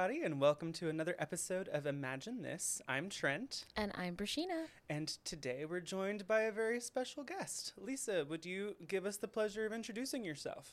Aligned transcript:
Everybody, 0.00 0.24
and 0.24 0.40
welcome 0.40 0.72
to 0.72 0.88
another 0.88 1.14
episode 1.18 1.68
of 1.68 1.84
Imagine 1.84 2.40
This. 2.40 2.80
I'm 2.88 3.10
Trent, 3.10 3.66
And 3.76 3.92
I'm 3.94 4.16
Brashina. 4.16 4.68
and 4.88 5.08
today 5.26 5.66
we're 5.66 5.80
joined 5.80 6.26
by 6.26 6.40
a 6.44 6.50
very 6.52 6.80
special 6.80 7.22
guest. 7.22 7.74
Lisa, 7.76 8.24
would 8.26 8.46
you 8.46 8.76
give 8.88 9.04
us 9.04 9.18
the 9.18 9.28
pleasure 9.28 9.66
of 9.66 9.74
introducing 9.74 10.24
yourself? 10.24 10.72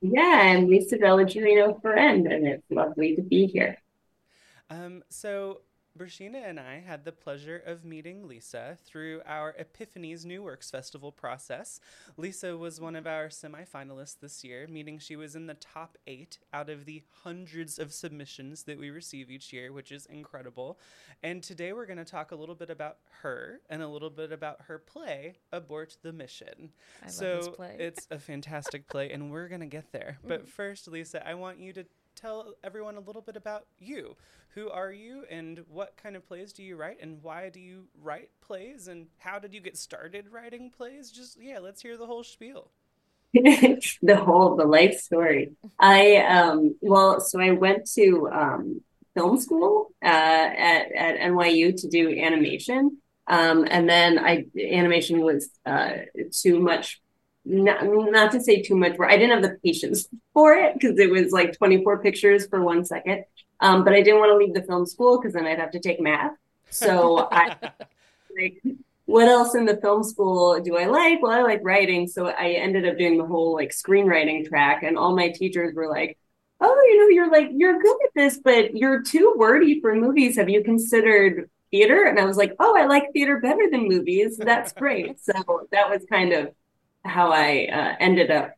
Yeah, 0.00 0.42
I'm 0.44 0.68
Lisa 0.68 0.96
Dellagiarino 0.96 1.82
Feriend, 1.82 2.32
and 2.32 2.46
it's 2.46 2.62
lovely 2.70 3.16
to 3.16 3.22
be 3.22 3.46
here. 3.48 3.78
Um, 4.70 5.02
so, 5.08 5.62
Brashina 5.96 6.46
and 6.46 6.60
I 6.60 6.80
had 6.86 7.04
the 7.04 7.12
pleasure 7.12 7.62
of 7.64 7.84
meeting 7.84 8.28
Lisa 8.28 8.76
through 8.84 9.22
our 9.26 9.54
Epiphanies 9.58 10.26
New 10.26 10.42
Works 10.42 10.70
Festival 10.70 11.10
process. 11.10 11.80
Lisa 12.18 12.56
was 12.56 12.80
one 12.80 12.94
of 12.94 13.06
our 13.06 13.28
semifinalists 13.28 14.20
this 14.20 14.44
year, 14.44 14.66
meaning 14.68 14.98
she 14.98 15.16
was 15.16 15.34
in 15.34 15.46
the 15.46 15.54
top 15.54 15.96
eight 16.06 16.38
out 16.52 16.68
of 16.68 16.84
the 16.84 17.02
hundreds 17.22 17.78
of 17.78 17.94
submissions 17.94 18.64
that 18.64 18.78
we 18.78 18.90
receive 18.90 19.30
each 19.30 19.52
year, 19.52 19.72
which 19.72 19.90
is 19.90 20.04
incredible. 20.06 20.78
And 21.22 21.42
today 21.42 21.72
we're 21.72 21.86
going 21.86 21.96
to 21.96 22.04
talk 22.04 22.30
a 22.30 22.36
little 22.36 22.54
bit 22.54 22.68
about 22.68 22.98
her 23.22 23.60
and 23.70 23.82
a 23.82 23.88
little 23.88 24.10
bit 24.10 24.32
about 24.32 24.62
her 24.68 24.78
play, 24.78 25.36
Abort 25.50 25.96
the 26.02 26.12
Mission. 26.12 26.72
I 27.02 27.06
love 27.06 27.44
this 27.44 27.48
play. 27.48 27.76
it's 27.78 28.06
a 28.10 28.18
fantastic 28.18 28.86
play, 28.88 29.10
and 29.10 29.30
we're 29.30 29.48
going 29.48 29.60
to 29.60 29.66
get 29.66 29.92
there. 29.92 30.18
But 30.26 30.46
first, 30.56 30.88
Lisa, 30.88 31.26
I 31.26 31.34
want 31.34 31.58
you 31.58 31.72
to 31.72 31.86
tell 32.16 32.54
everyone 32.64 32.96
a 32.96 33.00
little 33.00 33.22
bit 33.22 33.36
about 33.36 33.66
you. 33.78 34.16
Who 34.54 34.70
are 34.70 34.92
you, 34.92 35.24
and 35.30 35.60
what 35.68 35.96
kind 35.96 36.16
of 36.16 36.26
plays 36.26 36.52
do 36.52 36.62
you 36.62 36.76
write, 36.76 36.98
and 37.00 37.22
why 37.22 37.50
do 37.50 37.60
you 37.60 37.84
write 38.02 38.30
plays, 38.40 38.88
and 38.88 39.06
how 39.18 39.38
did 39.38 39.52
you 39.54 39.60
get 39.60 39.76
started 39.76 40.28
writing 40.32 40.70
plays? 40.70 41.10
Just, 41.10 41.38
yeah, 41.40 41.58
let's 41.58 41.82
hear 41.82 41.96
the 41.96 42.06
whole 42.06 42.24
spiel. 42.24 42.70
The 44.02 44.16
whole 44.16 44.56
the 44.56 44.64
life 44.64 44.98
story. 44.98 45.52
I 45.78 46.16
um 46.16 46.76
well, 46.80 47.20
so 47.20 47.40
I 47.40 47.50
went 47.52 47.90
to 47.94 48.28
um 48.32 48.80
film 49.14 49.38
school 49.38 49.92
uh 50.02 50.06
at 50.06 50.92
at 50.92 51.18
NYU 51.18 51.72
to 51.72 51.88
do 51.88 52.18
animation. 52.18 52.98
Um 53.26 53.66
and 53.68 53.88
then 53.88 54.18
I 54.18 54.46
animation 54.58 55.20
was 55.20 55.50
uh 55.66 55.92
too 56.32 56.60
much 56.60 57.00
not, 57.46 57.84
not 57.84 58.32
to 58.32 58.40
say 58.40 58.60
too 58.60 58.76
much 58.76 58.98
work. 58.98 59.10
I 59.10 59.16
didn't 59.16 59.40
have 59.40 59.50
the 59.50 59.58
patience 59.64 60.08
for 60.34 60.54
it 60.54 60.74
because 60.74 60.98
it 60.98 61.10
was 61.10 61.32
like 61.32 61.56
24 61.56 62.02
pictures 62.02 62.46
for 62.46 62.62
one 62.62 62.84
second. 62.84 63.24
Um, 63.60 63.84
but 63.84 63.94
I 63.94 64.02
didn't 64.02 64.20
want 64.20 64.30
to 64.30 64.36
leave 64.36 64.54
the 64.54 64.62
film 64.62 64.84
school 64.84 65.18
because 65.18 65.32
then 65.34 65.46
I'd 65.46 65.58
have 65.58 65.70
to 65.70 65.80
take 65.80 66.00
math. 66.00 66.32
So 66.70 67.28
I 67.30 67.56
like 68.38 68.62
what 69.06 69.28
else 69.28 69.54
in 69.54 69.64
the 69.64 69.76
film 69.76 70.02
school 70.02 70.60
do 70.60 70.76
I 70.76 70.86
like? 70.86 71.22
Well, 71.22 71.32
I 71.32 71.42
like 71.42 71.60
writing. 71.62 72.08
So 72.08 72.26
I 72.26 72.50
ended 72.50 72.86
up 72.86 72.98
doing 72.98 73.16
the 73.16 73.24
whole 73.24 73.54
like 73.54 73.70
screenwriting 73.70 74.46
track, 74.46 74.82
and 74.82 74.98
all 74.98 75.16
my 75.16 75.30
teachers 75.30 75.74
were 75.74 75.88
like, 75.88 76.18
Oh, 76.60 76.74
you 76.88 76.98
know, 76.98 77.08
you're 77.08 77.30
like, 77.30 77.50
you're 77.52 77.80
good 77.80 77.96
at 78.04 78.10
this, 78.14 78.40
but 78.42 78.76
you're 78.76 79.02
too 79.02 79.34
wordy 79.36 79.80
for 79.80 79.94
movies. 79.94 80.36
Have 80.36 80.48
you 80.48 80.64
considered 80.64 81.48
theater? 81.70 82.04
And 82.04 82.18
I 82.18 82.24
was 82.24 82.36
like, 82.36 82.54
Oh, 82.58 82.76
I 82.76 82.86
like 82.86 83.12
theater 83.12 83.40
better 83.40 83.70
than 83.70 83.88
movies. 83.88 84.36
That's 84.36 84.72
great. 84.72 85.20
so 85.20 85.32
that 85.70 85.88
was 85.88 86.04
kind 86.10 86.32
of 86.32 86.52
how 87.06 87.32
I 87.32 87.68
uh, 87.72 87.96
ended 88.00 88.30
up 88.30 88.54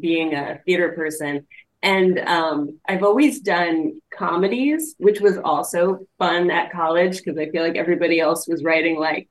being 0.00 0.34
a 0.34 0.60
theater 0.64 0.92
person. 0.92 1.46
And 1.82 2.18
um, 2.20 2.80
I've 2.88 3.02
always 3.02 3.40
done 3.40 4.00
comedies, 4.10 4.94
which 4.98 5.20
was 5.20 5.36
also 5.36 6.06
fun 6.18 6.50
at 6.50 6.72
college 6.72 7.18
because 7.18 7.38
I 7.38 7.50
feel 7.50 7.62
like 7.62 7.76
everybody 7.76 8.20
else 8.20 8.48
was 8.48 8.64
writing 8.64 8.98
like 8.98 9.28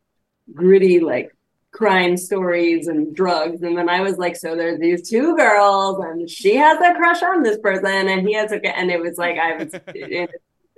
gritty, 0.54 1.00
like 1.00 1.36
crime 1.72 2.16
stories 2.16 2.88
and 2.88 3.16
drugs. 3.16 3.64
And 3.64 3.78
then 3.78 3.90
I 3.90 4.02
was 4.02 4.18
like, 4.18 4.36
so 4.36 4.56
there's 4.56 4.80
these 4.80 5.10
two 5.10 5.36
girls, 5.36 6.00
and 6.04 6.30
she 6.30 6.56
has 6.56 6.78
a 6.80 6.94
crush 6.94 7.24
on 7.24 7.42
this 7.42 7.58
person, 7.58 8.08
and 8.08 8.28
he 8.28 8.36
has 8.36 8.52
a, 8.52 8.66
and 8.66 8.92
it 8.92 9.02
was 9.02 9.18
like 9.18 9.38
I 9.38 9.58
was 9.58 9.74
in 9.96 10.14
a 10.14 10.28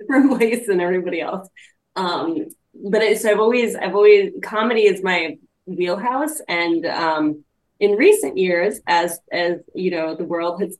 different 0.00 0.38
place 0.38 0.66
than 0.66 0.80
everybody 0.80 1.20
else. 1.20 1.48
Um, 1.94 2.46
but 2.74 3.02
it, 3.02 3.20
so 3.20 3.30
I've 3.30 3.40
always, 3.40 3.74
I've 3.76 3.94
always, 3.94 4.32
comedy 4.42 4.86
is 4.86 5.02
my 5.02 5.36
wheelhouse. 5.66 6.40
And 6.48 6.84
um, 6.86 7.44
in 7.78 7.92
recent 7.92 8.38
years, 8.38 8.80
as, 8.86 9.18
as 9.30 9.58
you 9.74 9.90
know, 9.90 10.14
the 10.14 10.24
world 10.24 10.62
has, 10.62 10.76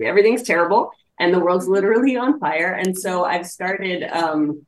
everything's 0.00 0.42
terrible 0.42 0.90
and 1.18 1.32
the 1.32 1.40
world's 1.40 1.68
literally 1.68 2.16
on 2.16 2.38
fire. 2.38 2.72
And 2.72 2.96
so 2.96 3.24
I've 3.24 3.46
started 3.46 4.02
um, 4.04 4.66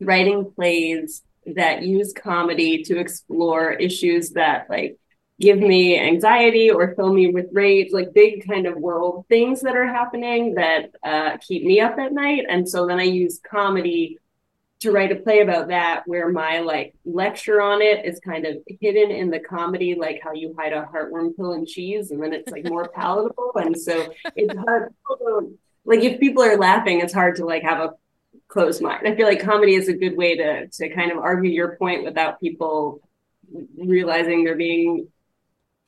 writing 0.00 0.50
plays 0.54 1.22
that 1.46 1.82
use 1.82 2.12
comedy 2.12 2.82
to 2.84 2.98
explore 2.98 3.72
issues 3.72 4.30
that 4.30 4.68
like 4.70 4.98
give 5.40 5.58
me 5.58 5.98
anxiety 5.98 6.70
or 6.70 6.94
fill 6.94 7.12
me 7.12 7.28
with 7.28 7.46
rage, 7.52 7.92
like 7.92 8.14
big 8.14 8.46
kind 8.46 8.66
of 8.66 8.76
world 8.76 9.26
things 9.28 9.60
that 9.62 9.76
are 9.76 9.86
happening 9.86 10.54
that 10.54 10.90
uh, 11.02 11.36
keep 11.38 11.64
me 11.64 11.80
up 11.80 11.98
at 11.98 12.12
night. 12.12 12.44
And 12.48 12.68
so 12.68 12.86
then 12.86 13.00
I 13.00 13.04
use 13.04 13.40
comedy 13.46 14.18
to 14.84 14.92
write 14.92 15.10
a 15.10 15.16
play 15.16 15.40
about 15.40 15.68
that 15.68 16.02
where 16.06 16.28
my 16.30 16.60
like 16.60 16.94
lecture 17.04 17.60
on 17.60 17.82
it 17.82 18.04
is 18.04 18.20
kind 18.20 18.46
of 18.46 18.56
hidden 18.80 19.10
in 19.10 19.30
the 19.30 19.40
comedy 19.40 19.94
like 19.94 20.20
how 20.22 20.32
you 20.32 20.54
hide 20.56 20.72
a 20.72 20.88
heartworm 20.92 21.34
pill 21.36 21.54
in 21.54 21.66
cheese 21.66 22.10
and 22.10 22.22
then 22.22 22.32
it's 22.32 22.50
like 22.50 22.64
more 22.64 22.88
palatable. 22.94 23.52
And 23.56 23.76
so 23.76 24.12
it's 24.36 24.56
hard 24.56 24.94
like 25.84 26.00
if 26.00 26.20
people 26.20 26.42
are 26.42 26.56
laughing 26.56 27.00
it's 27.00 27.12
hard 27.12 27.36
to 27.36 27.44
like 27.44 27.62
have 27.62 27.80
a 27.80 27.94
closed 28.48 28.82
mind. 28.82 29.08
I 29.08 29.16
feel 29.16 29.26
like 29.26 29.40
comedy 29.40 29.74
is 29.74 29.88
a 29.88 29.94
good 29.94 30.16
way 30.16 30.36
to 30.36 30.68
to 30.68 30.88
kind 30.90 31.10
of 31.10 31.18
argue 31.18 31.50
your 31.50 31.76
point 31.76 32.04
without 32.04 32.40
people 32.40 33.00
realizing 33.76 34.44
they're 34.44 34.56
being 34.56 35.08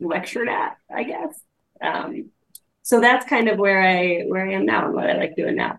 lectured 0.01 0.49
at 0.49 0.77
i 0.95 1.05
guess. 1.05 1.41
Um 1.81 2.31
so 2.83 3.01
that's 3.01 3.27
kind 3.27 3.49
of 3.49 3.59
where 3.59 3.83
i 3.83 4.23
where 4.27 4.47
i 4.47 4.53
am 4.53 4.65
now 4.65 4.87
and 4.87 4.95
what 4.95 5.11
i 5.11 5.15
like 5.15 5.37
doing 5.37 5.57
now 5.57 5.79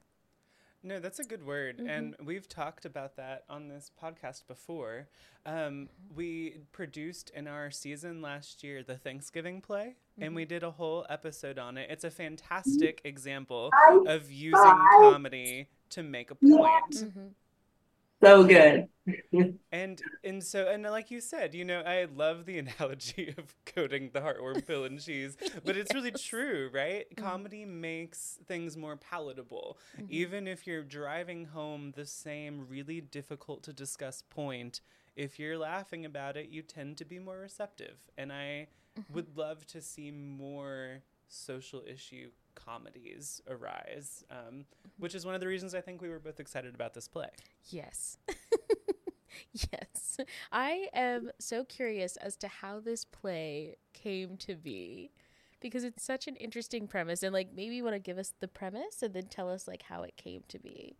No, 0.88 1.02
that's 1.02 1.20
a 1.20 1.26
good 1.26 1.46
word. 1.46 1.80
Mm-hmm. 1.80 1.90
And 1.90 2.16
we've 2.24 2.48
talked 2.48 2.86
about 2.86 3.18
that 3.18 3.44
on 3.50 3.68
this 3.68 3.92
podcast 4.02 4.48
before. 4.48 5.10
Um, 5.46 5.90
we 6.16 6.60
produced 6.72 7.30
in 7.36 7.46
our 7.46 7.72
season 7.72 8.22
last 8.22 8.64
year 8.64 8.84
the 8.84 8.96
Thanksgiving 8.96 9.60
play, 9.60 9.96
and 10.22 10.34
we 10.34 10.44
mm-hmm. 10.44 10.50
did 10.50 10.64
a 10.64 10.72
whole 10.72 11.06
episode 11.10 11.60
on 11.60 11.78
it. 11.78 11.90
It's 11.90 12.06
a 12.06 12.10
fantastic 12.10 13.02
example 13.04 13.70
of 14.08 14.32
using 14.32 14.80
comedy 15.02 15.68
to 15.90 16.04
make 16.04 16.32
a 16.32 16.36
point. 16.36 16.94
Mm-hmm. 16.94 17.28
So 18.22 18.44
good 18.44 18.88
And 19.72 20.02
and 20.24 20.44
so 20.44 20.68
and 20.68 20.84
like 20.84 21.12
you 21.12 21.22
said, 21.22 21.54
you 21.54 21.64
know, 21.64 21.82
I 21.82 22.08
love 22.14 22.46
the 22.46 22.58
analogy 22.80 23.34
of 23.38 23.56
coating 23.66 24.10
the 24.14 24.22
heartworm 24.22 24.66
pill 24.66 24.86
in 24.86 24.98
cheese, 24.98 25.38
but 25.64 25.78
it's 25.78 25.94
really 25.94 26.12
true, 26.30 26.70
right? 26.74 27.10
Mm-hmm. 27.10 27.24
Comedy 27.24 27.66
makes 27.66 28.40
things 28.48 28.76
more 28.76 28.98
palatable. 28.98 29.78
Mm-hmm. 29.98 30.08
Even 30.10 30.48
if 30.48 30.68
you're 30.68 30.84
driving 30.84 31.46
home 31.46 31.94
the 31.96 32.06
same 32.06 32.68
really 32.70 33.02
difficult 33.02 33.64
to 33.64 33.74
discuss 33.74 34.24
point, 34.30 34.82
if 35.16 35.40
you're 35.40 35.58
laughing 35.58 36.06
about 36.06 36.38
it, 36.38 36.50
you 36.50 36.62
tend 36.62 36.98
to 36.98 37.06
be 37.06 37.20
more 37.20 37.38
receptive. 37.38 37.98
And 38.18 38.32
I 38.32 38.68
mm-hmm. 38.98 39.14
would 39.14 39.38
love 39.38 39.66
to 39.68 39.82
see 39.82 40.12
more 40.12 41.00
social 41.30 41.84
issue 41.88 42.30
comedies 42.58 43.42
arise, 43.48 44.24
um, 44.32 44.66
which 44.98 45.16
is 45.16 45.26
one 45.26 45.36
of 45.36 45.42
the 45.42 45.48
reasons 45.48 45.76
I 45.76 45.82
think 45.82 46.02
we 46.02 46.10
were 46.10 46.20
both 46.20 46.40
excited 46.40 46.74
about 46.74 46.94
this 46.94 47.08
play. 47.08 47.30
Yes. 47.70 48.18
yes. 49.54 50.18
I 50.52 50.88
am 50.94 51.32
so 51.40 51.64
curious 51.64 52.18
as 52.18 52.36
to 52.38 52.48
how 52.48 52.80
this 52.80 53.06
play 53.06 53.78
came 53.94 54.38
to 54.38 54.56
be 54.56 55.12
because 55.60 55.84
it's 55.84 56.04
such 56.04 56.28
an 56.28 56.36
interesting 56.36 56.88
premise 56.88 57.24
and 57.24 57.34
like 57.34 57.50
maybe 57.56 57.76
you 57.76 57.84
want 57.84 57.96
to 57.96 58.00
give 58.00 58.18
us 58.18 58.34
the 58.40 58.48
premise 58.48 59.02
and 59.02 59.14
then 59.14 59.28
tell 59.28 59.50
us 59.50 59.68
like 59.68 59.84
how 59.84 60.04
it 60.04 60.16
came 60.18 60.44
to 60.50 60.60
be. 60.60 60.96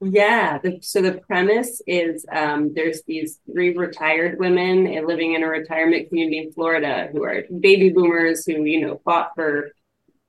Yeah. 0.00 0.58
The, 0.58 0.78
so 0.82 1.00
the 1.00 1.12
premise 1.12 1.80
is 1.86 2.26
um, 2.32 2.72
there's 2.74 3.02
these 3.06 3.38
three 3.50 3.76
retired 3.76 4.38
women 4.38 4.84
living 5.06 5.34
in 5.34 5.44
a 5.44 5.48
retirement 5.48 6.08
community 6.08 6.38
in 6.38 6.52
Florida 6.52 7.08
who 7.12 7.22
are 7.22 7.44
baby 7.60 7.90
boomers 7.90 8.44
who, 8.44 8.64
you 8.64 8.80
know, 8.80 9.00
fought 9.04 9.30
for 9.36 9.70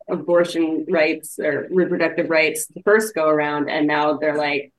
abortion 0.09 0.85
rights 0.89 1.39
or 1.39 1.67
reproductive 1.69 2.29
rights 2.29 2.67
the 2.67 2.81
first 2.83 3.15
go 3.15 3.27
around. 3.27 3.69
And 3.69 3.87
now 3.87 4.17
they're 4.17 4.37
like, 4.37 4.71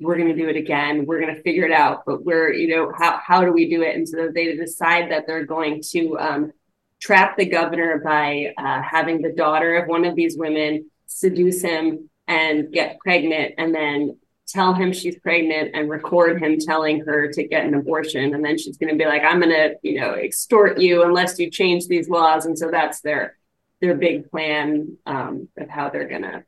we're 0.00 0.16
going 0.16 0.28
to 0.28 0.36
do 0.36 0.48
it 0.48 0.56
again. 0.56 1.06
We're 1.06 1.20
going 1.20 1.34
to 1.34 1.42
figure 1.42 1.64
it 1.64 1.72
out. 1.72 2.04
But 2.06 2.24
we're, 2.24 2.52
you 2.52 2.68
know, 2.68 2.92
how, 2.96 3.18
how 3.18 3.44
do 3.44 3.52
we 3.52 3.68
do 3.68 3.82
it? 3.82 3.96
And 3.96 4.08
so 4.08 4.30
they 4.32 4.54
decide 4.56 5.10
that 5.10 5.26
they're 5.26 5.44
going 5.44 5.82
to 5.90 6.18
um, 6.18 6.52
trap 7.00 7.36
the 7.36 7.46
governor 7.46 7.98
by 7.98 8.52
uh, 8.56 8.82
having 8.82 9.22
the 9.22 9.32
daughter 9.32 9.76
of 9.76 9.88
one 9.88 10.04
of 10.04 10.14
these 10.14 10.36
women 10.36 10.90
seduce 11.06 11.62
him 11.62 12.10
and 12.26 12.70
get 12.72 12.98
pregnant 12.98 13.54
and 13.58 13.74
then 13.74 14.16
tell 14.46 14.72
him 14.74 14.92
she's 14.92 15.18
pregnant 15.18 15.70
and 15.74 15.90
record 15.90 16.42
him 16.42 16.58
telling 16.58 17.00
her 17.00 17.30
to 17.32 17.46
get 17.46 17.64
an 17.64 17.74
abortion 17.74 18.34
and 18.34 18.44
then 18.44 18.56
she's 18.56 18.76
going 18.76 18.90
to 18.90 18.96
be 18.96 19.04
like 19.04 19.22
i'm 19.22 19.40
going 19.40 19.50
to 19.50 19.74
you 19.82 20.00
know 20.00 20.12
extort 20.12 20.78
you 20.78 21.04
unless 21.04 21.38
you 21.38 21.50
change 21.50 21.86
these 21.86 22.08
laws 22.08 22.46
and 22.46 22.58
so 22.58 22.70
that's 22.70 23.00
their 23.00 23.37
their 23.80 23.94
big 23.94 24.30
plan 24.30 24.96
um, 25.06 25.48
of 25.56 25.68
how 25.68 25.88
they're 25.88 26.08
going 26.08 26.22
to 26.22 26.44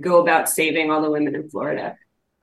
go 0.00 0.20
about 0.20 0.48
saving 0.48 0.90
all 0.90 1.02
the 1.02 1.10
women 1.10 1.34
in 1.34 1.48
florida. 1.48 1.96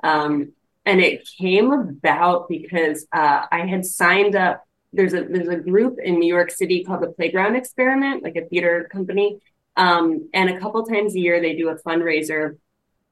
Um, 0.04 0.54
and 0.86 1.00
it 1.00 1.28
came 1.38 1.72
about 1.72 2.50
because 2.50 3.06
uh, 3.14 3.46
i 3.52 3.66
had 3.68 3.86
signed 3.86 4.36
up 4.36 4.64
there's 4.94 5.14
a 5.14 5.24
there's 5.24 5.48
a 5.48 5.58
group 5.58 5.98
in 6.04 6.20
new 6.20 6.28
york 6.28 6.52
city 6.52 6.84
called 6.84 7.02
the 7.02 7.08
playground 7.08 7.56
experiment 7.56 8.24
like 8.24 8.36
a 8.36 8.46
theater 8.46 8.90
company. 8.92 9.40
Um, 9.78 10.30
and 10.34 10.50
a 10.50 10.60
couple 10.60 10.86
times 10.86 11.16
a 11.16 11.20
year 11.20 11.40
they 11.40 11.56
do 11.56 11.70
a 11.70 11.76
fundraiser 11.76 12.58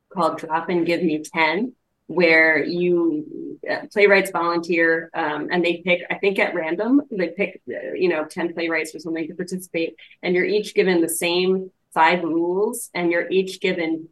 called 0.09 0.39
drop 0.39 0.67
and 0.69 0.85
give 0.85 1.01
me 1.01 1.23
10 1.23 1.73
where 2.09 2.57
you 2.65 3.59
uh, 3.69 3.81
playwrights 3.93 4.31
volunteer 4.31 5.11
um, 5.13 5.47
and 5.51 5.63
they 5.63 5.77
pick 5.85 6.01
i 6.09 6.15
think 6.15 6.39
at 6.39 6.55
random 6.55 6.99
they 7.11 7.27
pick 7.27 7.61
uh, 7.69 7.93
you 7.93 8.09
know 8.09 8.25
10 8.25 8.55
playwrights 8.55 8.95
or 8.95 8.99
something 8.99 9.27
to 9.27 9.35
participate 9.35 9.95
and 10.23 10.33
you're 10.33 10.43
each 10.43 10.73
given 10.73 11.01
the 11.01 11.07
same 11.07 11.69
five 11.93 12.23
rules 12.23 12.89
and 12.95 13.11
you're 13.11 13.29
each 13.29 13.61
given 13.61 14.07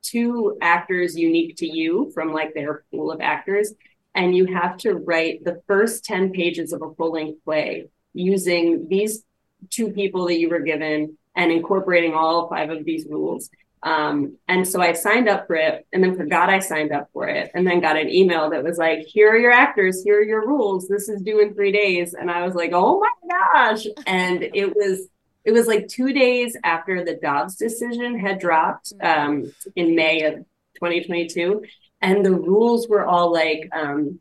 two 0.00 0.56
actors 0.62 1.14
unique 1.14 1.54
to 1.54 1.66
you 1.66 2.10
from 2.14 2.32
like 2.32 2.54
their 2.54 2.84
pool 2.90 3.12
of 3.12 3.20
actors 3.20 3.74
and 4.14 4.34
you 4.34 4.46
have 4.46 4.78
to 4.78 4.94
write 4.94 5.44
the 5.44 5.60
first 5.66 6.06
10 6.06 6.32
pages 6.32 6.72
of 6.72 6.80
a 6.80 6.94
full-length 6.94 7.44
play 7.44 7.84
using 8.14 8.88
these 8.88 9.24
two 9.68 9.92
people 9.92 10.26
that 10.26 10.38
you 10.38 10.48
were 10.48 10.60
given 10.60 11.18
and 11.36 11.52
incorporating 11.52 12.14
all 12.14 12.48
five 12.48 12.70
of 12.70 12.82
these 12.86 13.06
rules 13.06 13.50
um, 13.82 14.36
and 14.46 14.66
so 14.66 14.80
I 14.80 14.92
signed 14.92 15.28
up 15.28 15.46
for 15.48 15.56
it 15.56 15.86
and 15.92 16.04
then 16.04 16.16
forgot 16.16 16.48
I 16.48 16.60
signed 16.60 16.92
up 16.92 17.08
for 17.12 17.26
it 17.26 17.50
and 17.52 17.66
then 17.66 17.80
got 17.80 17.96
an 17.96 18.08
email 18.08 18.50
that 18.50 18.62
was 18.62 18.78
like, 18.78 19.00
here 19.00 19.30
are 19.30 19.38
your 19.38 19.50
actors, 19.50 20.02
here 20.04 20.20
are 20.20 20.24
your 20.24 20.46
rules. 20.46 20.86
This 20.86 21.08
is 21.08 21.22
due 21.22 21.40
in 21.40 21.54
three 21.54 21.72
days. 21.72 22.14
And 22.14 22.30
I 22.30 22.46
was 22.46 22.54
like, 22.54 22.70
oh 22.72 23.00
my 23.00 23.10
gosh. 23.28 23.86
And 24.06 24.42
it 24.42 24.76
was, 24.76 25.08
it 25.44 25.50
was 25.50 25.66
like 25.66 25.88
two 25.88 26.12
days 26.12 26.56
after 26.62 27.04
the 27.04 27.16
Dobbs 27.16 27.56
decision 27.56 28.18
had 28.18 28.38
dropped 28.38 28.92
um, 29.00 29.52
in 29.74 29.96
May 29.96 30.22
of 30.22 30.34
2022. 30.74 31.64
And 32.00 32.24
the 32.24 32.32
rules 32.32 32.88
were 32.88 33.04
all 33.04 33.32
like, 33.32 33.68
um, 33.72 34.20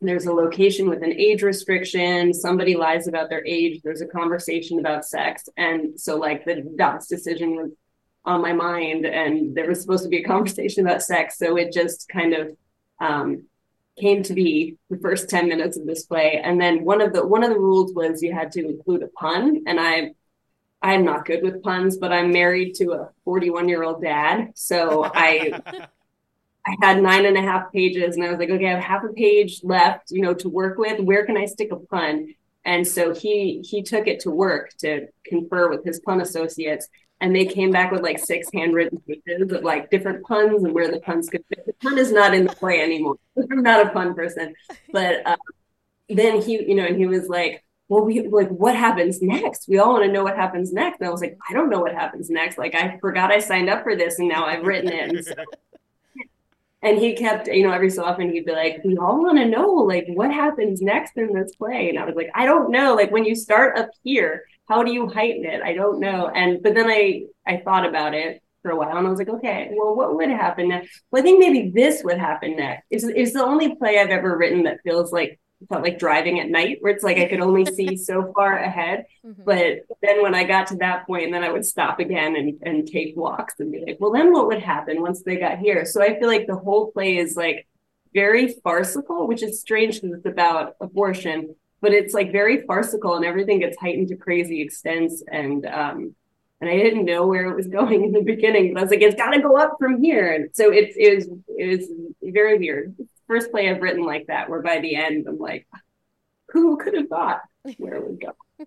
there's 0.00 0.26
a 0.26 0.32
location 0.32 0.88
with 0.88 1.02
an 1.04 1.12
age 1.12 1.42
restriction 1.42 2.34
somebody 2.34 2.74
lies 2.74 3.06
about 3.06 3.30
their 3.30 3.46
age 3.46 3.80
there's 3.84 4.00
a 4.00 4.06
conversation 4.06 4.80
about 4.80 5.04
sex 5.04 5.48
and 5.56 5.98
so 6.00 6.16
like 6.16 6.44
the 6.44 6.68
dobbs 6.76 7.06
decision 7.06 7.54
was 7.54 7.70
on 8.24 8.40
my 8.40 8.52
mind 8.52 9.04
and 9.04 9.54
there 9.54 9.68
was 9.68 9.80
supposed 9.80 10.04
to 10.04 10.08
be 10.08 10.18
a 10.18 10.24
conversation 10.24 10.86
about 10.86 11.02
sex 11.02 11.38
so 11.38 11.56
it 11.56 11.72
just 11.72 12.08
kind 12.08 12.34
of 12.34 12.56
um, 13.00 13.44
came 13.98 14.22
to 14.22 14.32
be 14.32 14.76
the 14.90 14.98
first 14.98 15.28
10 15.28 15.48
minutes 15.48 15.76
of 15.76 15.86
this 15.86 16.04
play. 16.04 16.40
And 16.42 16.60
then 16.60 16.84
one 16.84 17.00
of 17.00 17.12
the 17.12 17.26
one 17.26 17.44
of 17.44 17.50
the 17.50 17.58
rules 17.58 17.94
was 17.94 18.22
you 18.22 18.32
had 18.32 18.52
to 18.52 18.66
include 18.66 19.02
a 19.02 19.08
pun 19.08 19.62
and 19.66 19.78
i 19.78 20.12
i'm 20.80 21.04
not 21.04 21.26
good 21.26 21.42
with 21.42 21.62
puns 21.62 21.96
but 21.98 22.12
i'm 22.12 22.32
married 22.32 22.74
to 22.74 22.92
a 22.92 23.10
41 23.24 23.68
year 23.68 23.82
old 23.82 24.02
dad 24.02 24.52
so 24.54 25.04
i 25.04 25.52
i 26.66 26.76
had 26.80 27.02
nine 27.02 27.26
and 27.26 27.36
a 27.36 27.42
half 27.42 27.72
pages 27.72 28.16
and 28.16 28.24
i 28.24 28.30
was 28.30 28.38
like 28.38 28.50
okay 28.50 28.66
i 28.66 28.70
have 28.70 28.82
half 28.82 29.04
a 29.04 29.12
page 29.12 29.60
left 29.62 30.10
you 30.10 30.22
know 30.22 30.34
to 30.34 30.48
work 30.48 30.78
with. 30.78 31.00
Where 31.00 31.26
can 31.26 31.36
i 31.36 31.46
stick 31.46 31.70
a 31.70 31.76
pun? 31.76 32.34
And 32.64 32.86
so 32.86 33.12
he 33.12 33.60
he 33.68 33.82
took 33.82 34.06
it 34.06 34.20
to 34.20 34.30
work 34.30 34.70
to 34.78 35.08
confer 35.26 35.68
with 35.68 35.84
his 35.84 35.98
pun 36.00 36.20
associates 36.20 36.88
and 37.22 37.34
they 37.34 37.46
came 37.46 37.70
back 37.70 37.92
with 37.92 38.02
like 38.02 38.18
six 38.18 38.48
handwritten 38.52 39.00
pages 39.06 39.52
of 39.52 39.62
like 39.62 39.90
different 39.90 40.26
puns 40.26 40.64
and 40.64 40.74
where 40.74 40.90
the 40.90 40.98
puns 41.00 41.30
could 41.30 41.44
fit. 41.48 41.64
The 41.64 41.72
pun 41.74 41.96
is 41.96 42.10
not 42.10 42.34
in 42.34 42.44
the 42.44 42.52
play 42.52 42.80
anymore. 42.80 43.14
I'm 43.50 43.62
not 43.62 43.86
a 43.86 43.90
pun 43.90 44.12
person, 44.12 44.54
but 44.92 45.24
uh, 45.24 45.36
then 46.08 46.42
he, 46.42 46.68
you 46.68 46.74
know, 46.74 46.84
and 46.84 46.96
he 46.96 47.06
was 47.06 47.28
like, 47.28 47.64
"Well, 47.88 48.04
we 48.04 48.26
like 48.26 48.48
what 48.48 48.74
happens 48.74 49.22
next? 49.22 49.68
We 49.68 49.78
all 49.78 49.92
want 49.92 50.04
to 50.04 50.10
know 50.10 50.24
what 50.24 50.36
happens 50.36 50.72
next." 50.72 50.98
And 50.98 51.06
I 51.06 51.12
was 51.12 51.20
like, 51.20 51.38
"I 51.48 51.52
don't 51.54 51.70
know 51.70 51.80
what 51.80 51.94
happens 51.94 52.28
next. 52.28 52.58
Like 52.58 52.74
I 52.74 52.98
forgot 52.98 53.30
I 53.30 53.38
signed 53.38 53.70
up 53.70 53.84
for 53.84 53.94
this, 53.94 54.18
and 54.18 54.28
now 54.28 54.44
I've 54.44 54.66
written 54.66 54.90
it." 54.90 55.10
And, 55.10 55.24
so, 55.24 55.34
and 56.82 56.98
he 56.98 57.14
kept, 57.14 57.46
you 57.46 57.62
know, 57.62 57.72
every 57.72 57.90
so 57.90 58.02
often 58.02 58.32
he'd 58.32 58.46
be 58.46 58.52
like, 58.52 58.80
"We 58.84 58.98
all 58.98 59.22
want 59.22 59.38
to 59.38 59.46
know 59.46 59.70
like 59.70 60.06
what 60.08 60.32
happens 60.32 60.82
next 60.82 61.16
in 61.16 61.32
this 61.32 61.54
play," 61.54 61.88
and 61.88 62.00
I 62.00 62.04
was 62.04 62.16
like, 62.16 62.30
"I 62.34 62.46
don't 62.46 62.72
know. 62.72 62.96
Like 62.96 63.12
when 63.12 63.24
you 63.24 63.36
start 63.36 63.78
up 63.78 63.90
here." 64.02 64.42
How 64.68 64.82
do 64.82 64.92
you 64.92 65.08
heighten 65.08 65.44
it? 65.44 65.62
I 65.62 65.74
don't 65.74 66.00
know. 66.00 66.28
And 66.28 66.62
but 66.62 66.74
then 66.74 66.88
I 66.88 67.24
I 67.46 67.58
thought 67.58 67.86
about 67.86 68.14
it 68.14 68.42
for 68.62 68.70
a 68.70 68.76
while 68.76 68.96
and 68.96 69.06
I 69.06 69.10
was 69.10 69.18
like, 69.18 69.28
okay, 69.28 69.70
well, 69.72 69.94
what 69.94 70.14
would 70.14 70.30
happen 70.30 70.68
next? 70.68 71.02
Well, 71.10 71.20
I 71.20 71.24
think 71.24 71.40
maybe 71.40 71.70
this 71.74 72.02
would 72.04 72.18
happen 72.18 72.56
next. 72.56 72.86
It's 72.90 73.04
it's 73.04 73.32
the 73.32 73.44
only 73.44 73.74
play 73.76 73.98
I've 73.98 74.10
ever 74.10 74.36
written 74.36 74.64
that 74.64 74.80
feels 74.84 75.12
like 75.12 75.40
felt 75.68 75.82
like 75.82 75.98
driving 75.98 76.40
at 76.40 76.48
night, 76.48 76.78
where 76.80 76.92
it's 76.92 77.04
like 77.04 77.18
I 77.18 77.28
could 77.28 77.40
only 77.40 77.64
see 77.64 77.96
so 78.10 78.32
far 78.34 78.58
ahead. 78.58 79.04
Mm-hmm. 79.24 79.42
But 79.44 79.80
then 80.02 80.22
when 80.22 80.34
I 80.34 80.44
got 80.44 80.68
to 80.68 80.76
that 80.76 81.06
point, 81.06 81.24
and 81.24 81.34
then 81.34 81.44
I 81.44 81.50
would 81.50 81.64
stop 81.64 81.98
again 81.98 82.36
and, 82.36 82.58
and 82.62 82.86
take 82.86 83.16
walks 83.16 83.54
and 83.58 83.70
be 83.70 83.82
like, 83.84 83.98
well, 84.00 84.12
then 84.12 84.32
what 84.32 84.46
would 84.46 84.62
happen 84.62 85.00
once 85.00 85.22
they 85.22 85.36
got 85.36 85.58
here? 85.58 85.84
So 85.84 86.02
I 86.02 86.18
feel 86.18 86.28
like 86.28 86.46
the 86.46 86.56
whole 86.56 86.90
play 86.92 87.16
is 87.16 87.36
like 87.36 87.66
very 88.14 88.54
farcical, 88.62 89.26
which 89.26 89.42
is 89.42 89.60
strange 89.60 90.00
because 90.00 90.18
it's 90.18 90.26
about 90.26 90.74
abortion, 90.80 91.54
but 91.82 91.92
it's 91.92 92.14
like 92.14 92.32
very 92.32 92.62
farcical 92.62 93.16
and 93.16 93.24
everything 93.24 93.58
gets 93.58 93.76
heightened 93.76 94.08
to 94.08 94.16
crazy 94.16 94.62
extents 94.62 95.22
and 95.30 95.66
um 95.66 96.14
and 96.62 96.70
I 96.70 96.76
didn't 96.76 97.04
know 97.04 97.26
where 97.26 97.46
it 97.46 97.56
was 97.56 97.66
going 97.80 98.04
in 98.04 98.12
the 98.12 98.22
beginning, 98.22 98.72
but 98.72 98.80
I 98.80 98.82
was 98.84 98.90
like, 98.90 99.02
it's 99.02 99.16
got 99.16 99.32
to 99.32 99.42
go 99.42 99.58
up 99.58 99.74
from 99.80 100.00
here. 100.00 100.32
And 100.32 100.48
so 100.54 100.72
it, 100.72 100.92
it 100.96 101.16
was 101.16 101.28
it 101.48 101.78
was 101.78 102.32
very 102.32 102.56
weird. 102.56 102.96
First 103.26 103.50
play 103.50 103.68
I've 103.68 103.82
written 103.82 104.04
like 104.04 104.28
that, 104.28 104.48
where 104.48 104.62
by 104.62 104.78
the 104.78 104.94
end 104.94 105.26
I'm 105.26 105.38
like, 105.38 105.66
who 106.50 106.76
could 106.76 106.94
have 106.94 107.08
thought 107.08 107.40
where 107.76 107.96
it 107.96 108.06
would 108.08 108.20
go? 108.20 108.32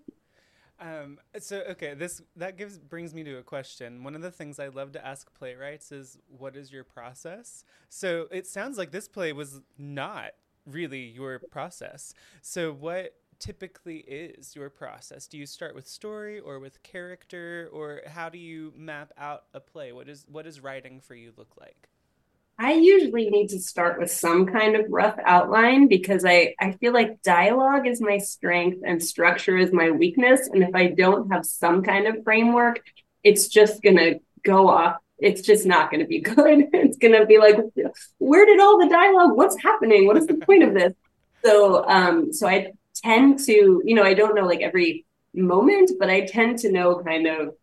Um, 0.78 1.20
so 1.40 1.62
okay, 1.70 1.94
this 1.94 2.22
that 2.36 2.58
gives 2.58 2.78
brings 2.78 3.14
me 3.14 3.24
to 3.24 3.38
a 3.38 3.44
question. 3.44 4.04
One 4.04 4.14
of 4.14 4.22
the 4.22 4.30
things 4.30 4.60
I 4.60 4.68
love 4.68 4.92
to 4.92 5.08
ask 5.08 5.34
playwrights 5.34 5.94
is, 5.94 6.18
"What 6.28 6.58
is 6.58 6.70
your 6.70 6.84
process?" 6.84 7.64
So 7.88 8.28
it 8.30 8.46
sounds 8.46 8.78
like 8.78 8.92
this 8.92 9.08
play 9.08 9.32
was 9.32 9.62
not 9.78 10.32
really 10.66 11.04
your 11.04 11.40
process. 11.40 12.14
So, 12.42 12.72
what 12.74 13.14
typically 13.40 13.98
is 13.98 14.56
your 14.56 14.70
process? 14.70 15.28
Do 15.28 15.38
you 15.38 15.46
start 15.46 15.76
with 15.76 15.88
story 15.88 16.40
or 16.40 16.60
with 16.60 16.82
character, 16.84 17.70
or 17.72 18.02
how 18.08 18.30
do 18.30 18.38
you 18.38 18.74
map 18.76 19.12
out 19.18 19.44
a 19.54 19.60
play? 19.60 19.92
What 19.92 20.10
is 20.10 20.26
what 20.30 20.46
does 20.46 20.60
writing 20.60 21.00
for 21.00 21.16
you 21.16 21.34
look 21.38 21.56
like? 21.60 21.90
I 22.58 22.74
usually 22.74 23.30
need 23.30 23.50
to 23.50 23.60
start 23.60 24.00
with 24.00 24.10
some 24.10 24.46
kind 24.46 24.78
of 24.78 24.86
rough 24.90 25.18
outline 25.26 25.90
because 25.90 26.24
I, 26.24 26.56
I 26.58 26.72
feel 26.72 26.94
like 26.94 27.22
dialogue 27.22 27.86
is 27.86 28.00
my 28.00 28.18
strength 28.18 28.82
and 28.86 29.04
structure 29.04 29.58
is 29.58 29.74
my 29.74 29.92
weakness. 29.92 30.48
And 30.48 30.64
if 30.64 30.74
I 30.74 30.88
don't 30.88 31.30
have 31.32 31.46
some 31.46 31.84
kind 31.84 32.08
of 32.08 32.24
framework, 32.24 32.80
it's 33.26 33.50
just 33.50 33.82
going 33.82 33.98
to 33.98 34.20
go 34.44 34.70
off 34.70 34.98
it's 35.18 35.42
just 35.42 35.66
not 35.66 35.90
going 35.90 36.02
to 36.02 36.08
be 36.08 36.20
good. 36.20 36.66
It's 36.74 36.98
going 36.98 37.20
to 37.20 37.26
be 37.26 37.38
like, 37.38 37.58
where 38.18 38.46
did 38.46 38.60
all 38.60 38.78
the 38.80 38.90
dialogue? 38.90 39.36
What's 39.36 39.62
happening? 39.62 40.08
What 40.08 40.18
is 40.18 40.28
the 40.28 40.36
point 40.36 40.64
of 40.64 40.74
this? 40.74 40.94
So, 41.44 41.88
um, 41.88 42.34
so 42.34 42.48
I 42.48 42.74
tend 42.96 43.40
to, 43.46 43.82
you 43.86 43.96
know, 43.96 44.04
I 44.04 44.14
don't 44.14 44.36
know 44.36 44.46
like 44.46 44.62
every 44.62 45.06
moment, 45.34 45.92
but 46.00 46.10
I 46.10 46.26
tend 46.26 46.60
to 46.60 46.72
know 46.72 47.02
kind 47.04 47.28
of 47.28 47.56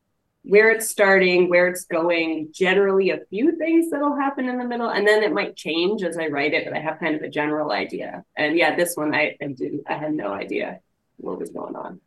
where 0.44 0.71
it's 0.71 0.88
starting, 0.88 1.49
where 1.49 1.68
it's 1.68 1.85
going, 1.85 2.49
generally 2.52 3.11
a 3.11 3.21
few 3.30 3.56
things 3.56 3.90
that'll 3.90 4.16
happen 4.16 4.49
in 4.49 4.59
the 4.59 4.64
middle, 4.64 4.88
and 4.88 5.06
then 5.06 5.23
it 5.23 5.32
might 5.32 5.54
change 5.54 6.02
as 6.02 6.18
I 6.18 6.26
write 6.26 6.52
it, 6.52 6.64
but 6.64 6.75
I 6.75 6.80
have 6.80 6.99
kind 6.99 7.14
of 7.14 7.23
a 7.23 7.28
general 7.28 7.71
idea. 7.71 8.25
And 8.37 8.56
yeah, 8.56 8.75
this 8.75 8.97
one 8.97 9.14
I, 9.14 9.37
I 9.40 9.47
didn't, 9.47 9.82
I 9.87 9.94
had 9.94 10.12
no 10.12 10.32
idea 10.32 10.80
what 11.18 11.38
was 11.38 11.50
going 11.50 11.76
on. 11.76 12.00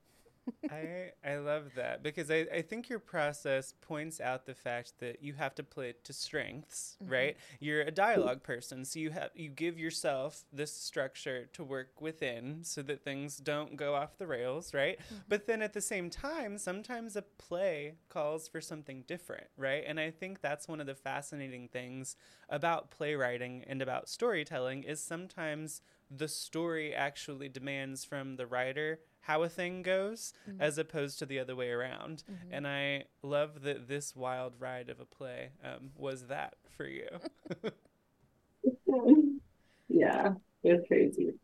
I 0.69 1.11
I 1.23 1.35
love 1.37 1.73
that 1.75 2.01
because 2.01 2.31
I, 2.31 2.45
I 2.53 2.61
think 2.63 2.89
your 2.89 2.99
process 2.99 3.73
points 3.81 4.19
out 4.19 4.45
the 4.47 4.55
fact 4.55 4.93
that 4.99 5.21
you 5.21 5.33
have 5.33 5.53
to 5.55 5.63
play 5.63 5.93
to 6.03 6.13
strengths, 6.13 6.97
Mm-hmm. 7.03 7.11
right? 7.11 7.37
You're 7.59 7.81
a 7.81 7.91
dialogue 7.91 8.41
person, 8.43 8.83
so 8.85 8.99
you 8.99 9.11
have 9.11 9.29
you 9.35 9.49
give 9.49 9.77
yourself 9.77 10.43
this 10.51 10.73
structure 10.73 11.45
to 11.53 11.63
work 11.63 12.01
within 12.01 12.63
so 12.63 12.81
that 12.83 13.03
things 13.03 13.37
don't 13.37 13.75
go 13.75 13.93
off 13.95 14.17
the 14.17 14.27
rails, 14.27 14.73
right? 14.73 14.97
Mm-hmm. 14.99 15.21
But 15.27 15.45
then 15.45 15.61
at 15.61 15.73
the 15.73 15.81
same 15.81 16.09
time, 16.09 16.57
sometimes 16.57 17.15
a 17.15 17.21
play 17.21 17.95
calls 18.09 18.47
for 18.47 18.59
something 18.61 19.03
different, 19.07 19.47
right? 19.57 19.83
And 19.85 19.99
I 19.99 20.09
think 20.11 20.41
that's 20.41 20.67
one 20.67 20.79
of 20.81 20.87
the 20.87 20.95
fascinating 20.95 21.67
things 21.67 22.15
about 22.49 22.89
playwriting 22.91 23.63
and 23.67 23.81
about 23.81 24.09
storytelling 24.09 24.83
is 24.83 25.01
sometimes 25.01 25.81
the 26.09 26.27
story 26.27 26.93
actually 26.93 27.49
demands 27.49 28.03
from 28.05 28.35
the 28.35 28.45
writer 28.45 28.99
how 29.21 29.41
a 29.41 29.49
thing 29.49 29.81
goes 29.81 30.33
as 30.59 30.77
opposed 30.77 31.17
to 31.19 31.25
the 31.25 31.39
other 31.39 31.55
way 31.55 31.71
around. 31.71 32.23
And 32.51 32.67
I 32.67 33.05
love 33.23 33.63
that 33.63 33.87
this 33.87 34.15
wild 34.15 34.53
ride 34.59 34.89
of 34.89 34.99
a 34.99 35.05
play 35.05 35.49
um, 35.63 35.91
was 35.95 36.27
that 36.27 36.55
for 36.77 36.85
you. 36.85 37.07
Yeah, 39.87 40.33
it's 40.63 40.87
crazy. 40.87 41.35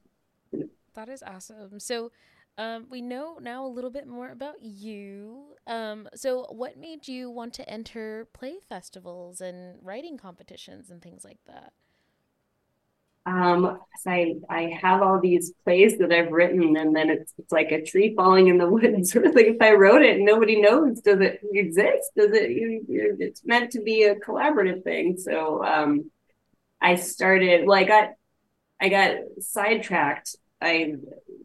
That 0.96 1.10
is 1.10 1.24
awesome. 1.24 1.80
So, 1.80 2.12
um, 2.58 2.88
we 2.90 3.02
know 3.02 3.38
now 3.42 3.66
a 3.66 3.70
little 3.70 3.90
bit 3.90 4.08
more 4.08 4.30
about 4.30 4.62
you. 4.62 5.56
Um, 5.68 6.10
so, 6.16 6.48
what 6.50 6.78
made 6.78 7.08
you 7.08 7.30
want 7.30 7.54
to 7.56 7.70
enter 7.70 8.28
play 8.34 8.56
festivals 8.68 9.40
and 9.40 9.78
writing 9.82 10.18
competitions 10.18 10.90
and 10.90 11.02
things 11.02 11.24
like 11.24 11.40
that? 11.48 11.72
Um, 13.26 13.80
so 14.00 14.10
I 14.10 14.36
I 14.50 14.78
have 14.82 15.02
all 15.02 15.20
these 15.20 15.54
plays 15.64 15.98
that 16.00 16.12
I've 16.12 16.32
written, 16.32 16.76
and 16.76 16.96
then 16.96 17.10
it's 17.10 17.34
it's 17.38 17.52
like 17.52 17.72
a 17.72 17.84
tree 17.84 18.16
falling 18.16 18.48
in 18.48 18.58
the 18.58 18.68
woods. 18.70 19.12
Sort 19.12 19.26
of 19.26 19.36
like 19.36 19.46
if 19.48 19.62
I 19.62 19.74
wrote 19.74 20.02
it 20.02 20.20
nobody 20.20 20.60
knows, 20.60 21.02
does 21.02 21.20
it 21.20 21.40
exist? 21.54 22.12
Does 22.16 22.32
it? 22.32 22.50
You, 22.50 22.84
it's 23.20 23.46
meant 23.46 23.72
to 23.72 23.82
be 23.82 24.04
a 24.04 24.16
collaborative 24.16 24.84
thing. 24.84 25.18
So 25.18 25.64
um, 25.64 26.10
I 26.82 26.96
started. 26.96 27.68
Well, 27.68 27.78
I 27.78 27.84
got 27.84 28.10
I 28.80 28.90
got 28.90 29.18
sidetracked. 29.40 30.36
I 30.60 30.96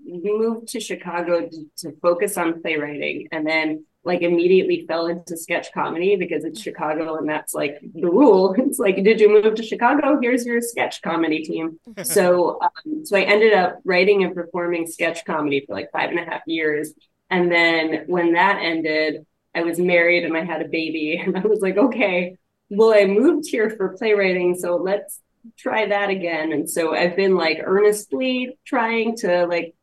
moved 0.05 0.69
to 0.69 0.81
Chicago 0.81 1.49
to, 1.49 1.65
to 1.79 1.97
focus 2.01 2.39
on 2.39 2.63
playwriting, 2.63 3.29
and 3.33 3.47
then 3.47 3.85
like 4.07 4.23
immediately 4.23 4.87
fell 4.87 5.09
into 5.09 5.37
sketch 5.37 5.73
comedy 5.73 6.15
because 6.15 6.45
it's 6.45 6.63
Chicago 6.63 7.17
and 7.17 7.29
that's 7.29 7.55
like 7.55 7.81
the 7.93 8.09
rule. 8.09 8.55
It's 8.67 8.79
like, 8.79 9.03
did 9.03 9.21
you 9.21 9.29
move 9.29 9.57
to 9.57 9.63
Chicago? 9.63 10.19
Here's 10.21 10.47
your 10.47 10.61
sketch 10.61 11.03
comedy 11.03 11.43
team. 11.43 11.79
So, 12.05 12.61
um, 12.61 13.05
so 13.05 13.17
I 13.17 13.23
ended 13.23 13.53
up 13.53 13.81
writing 13.85 14.23
and 14.23 14.35
performing 14.35 14.87
sketch 14.87 15.25
comedy 15.25 15.65
for 15.67 15.75
like 15.75 15.91
five 15.91 16.11
and 16.11 16.21
a 16.21 16.25
half 16.25 16.43
years. 16.47 16.93
And 17.31 17.51
then 17.51 18.05
when 18.07 18.35
that 18.35 18.61
ended, 18.63 19.27
I 19.55 19.63
was 19.63 19.79
married 19.79 20.25
and 20.25 20.37
I 20.37 20.45
had 20.45 20.63
a 20.63 20.69
baby, 20.69 21.17
and 21.25 21.37
I 21.37 21.41
was 21.41 21.61
like, 21.61 21.77
okay, 21.77 22.37
well, 22.69 22.93
I 22.93 23.07
moved 23.07 23.49
here 23.49 23.71
for 23.71 23.97
playwriting, 23.97 24.55
so 24.55 24.77
let's 24.77 25.21
try 25.59 25.87
that 25.87 26.11
again. 26.11 26.53
And 26.53 26.71
so 26.71 26.95
I've 26.95 27.17
been 27.17 27.37
like 27.37 27.59
earnestly 27.63 28.59
trying 28.65 29.17
to 29.19 29.47
like 29.47 29.75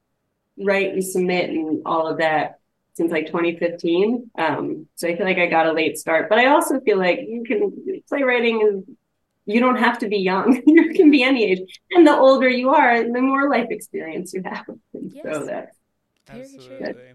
write 0.57 0.93
and 0.93 1.03
submit 1.03 1.49
and 1.49 1.81
all 1.85 2.07
of 2.07 2.19
that 2.19 2.59
since 2.93 3.11
like 3.11 3.27
2015. 3.27 4.31
Um, 4.37 4.87
so 4.95 5.07
I 5.07 5.15
feel 5.15 5.25
like 5.25 5.37
I 5.37 5.47
got 5.47 5.67
a 5.67 5.73
late 5.73 5.97
start, 5.97 6.29
but 6.29 6.39
I 6.39 6.47
also 6.47 6.79
feel 6.81 6.97
like 6.97 7.19
you 7.27 7.43
can 7.43 8.01
playwriting 8.07 8.61
is 8.61 8.95
you 9.45 9.59
don't 9.59 9.77
have 9.77 9.99
to 9.99 10.07
be 10.07 10.17
young. 10.17 10.61
you 10.67 10.93
can 10.93 11.11
be 11.11 11.23
any 11.23 11.51
age, 11.51 11.81
and 11.91 12.07
the 12.07 12.15
older 12.15 12.49
you 12.49 12.69
are, 12.69 13.03
the 13.03 13.21
more 13.21 13.49
life 13.49 13.67
experience 13.69 14.33
you 14.33 14.43
have. 14.43 14.65
And 14.93 15.11
Yes. 15.13 15.25
So 15.25 15.45
that 15.45 15.73
Absolutely. 16.29 17.13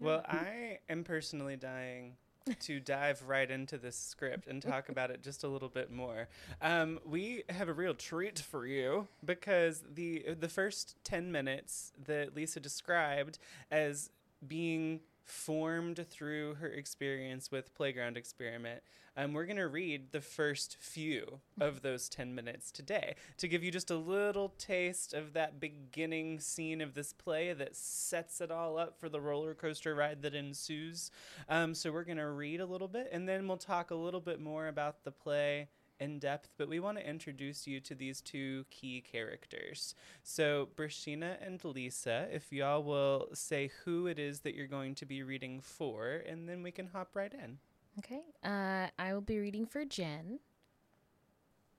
Well, 0.00 0.22
I 0.26 0.78
am 0.88 1.04
personally 1.04 1.56
dying 1.56 2.16
to 2.60 2.78
dive 2.78 3.22
right 3.26 3.50
into 3.50 3.78
this 3.78 3.96
script 3.96 4.46
and 4.46 4.60
talk 4.60 4.88
about 4.88 5.10
it 5.10 5.22
just 5.22 5.44
a 5.44 5.48
little 5.48 5.68
bit 5.68 5.90
more. 5.90 6.28
Um, 6.60 6.98
we 7.06 7.44
have 7.48 7.68
a 7.68 7.72
real 7.72 7.94
treat 7.94 8.38
for 8.38 8.66
you 8.66 9.08
because 9.24 9.82
the 9.94 10.26
the 10.38 10.48
first 10.48 10.96
ten 11.04 11.32
minutes 11.32 11.92
that 12.06 12.34
Lisa 12.34 12.60
described 12.60 13.38
as 13.70 14.10
being 14.46 15.00
formed 15.24 16.06
through 16.10 16.54
her 16.54 16.68
experience 16.68 17.50
with 17.50 17.74
Playground 17.74 18.16
Experiment. 18.16 18.82
Um, 19.16 19.32
we're 19.32 19.46
going 19.46 19.58
to 19.58 19.68
read 19.68 20.10
the 20.10 20.20
first 20.20 20.76
few 20.80 21.40
of 21.60 21.82
those 21.82 22.08
10 22.08 22.34
minutes 22.34 22.72
today 22.72 23.14
to 23.38 23.46
give 23.46 23.62
you 23.62 23.70
just 23.70 23.90
a 23.90 23.96
little 23.96 24.48
taste 24.58 25.14
of 25.14 25.34
that 25.34 25.60
beginning 25.60 26.40
scene 26.40 26.80
of 26.80 26.94
this 26.94 27.12
play 27.12 27.52
that 27.52 27.76
sets 27.76 28.40
it 28.40 28.50
all 28.50 28.76
up 28.76 28.98
for 28.98 29.08
the 29.08 29.20
roller 29.20 29.54
coaster 29.54 29.94
ride 29.94 30.22
that 30.22 30.34
ensues. 30.34 31.12
Um, 31.48 31.74
so 31.74 31.92
we're 31.92 32.04
going 32.04 32.18
to 32.18 32.28
read 32.28 32.60
a 32.60 32.66
little 32.66 32.88
bit 32.88 33.08
and 33.12 33.28
then 33.28 33.46
we'll 33.46 33.56
talk 33.56 33.92
a 33.92 33.96
little 33.96 34.20
bit 34.20 34.40
more 34.40 34.66
about 34.66 35.04
the 35.04 35.12
play 35.12 35.68
in 36.04 36.18
depth, 36.18 36.50
but 36.58 36.68
we 36.68 36.78
want 36.78 36.98
to 36.98 37.08
introduce 37.08 37.66
you 37.66 37.80
to 37.80 37.94
these 37.94 38.20
two 38.20 38.64
key 38.70 39.00
characters. 39.00 39.94
So, 40.22 40.68
Brashina 40.76 41.36
and 41.44 41.64
Lisa, 41.64 42.28
if 42.30 42.52
y'all 42.52 42.82
will 42.84 43.28
say 43.32 43.70
who 43.84 44.06
it 44.06 44.18
is 44.18 44.40
that 44.40 44.54
you're 44.54 44.66
going 44.66 44.94
to 44.96 45.06
be 45.06 45.22
reading 45.22 45.60
for, 45.60 46.22
and 46.28 46.48
then 46.48 46.62
we 46.62 46.70
can 46.70 46.86
hop 46.88 47.16
right 47.16 47.32
in. 47.32 47.58
Okay. 47.98 48.22
Uh, 48.44 48.88
I 48.98 49.14
will 49.14 49.20
be 49.22 49.38
reading 49.38 49.66
for 49.66 49.84
Jen. 49.84 50.38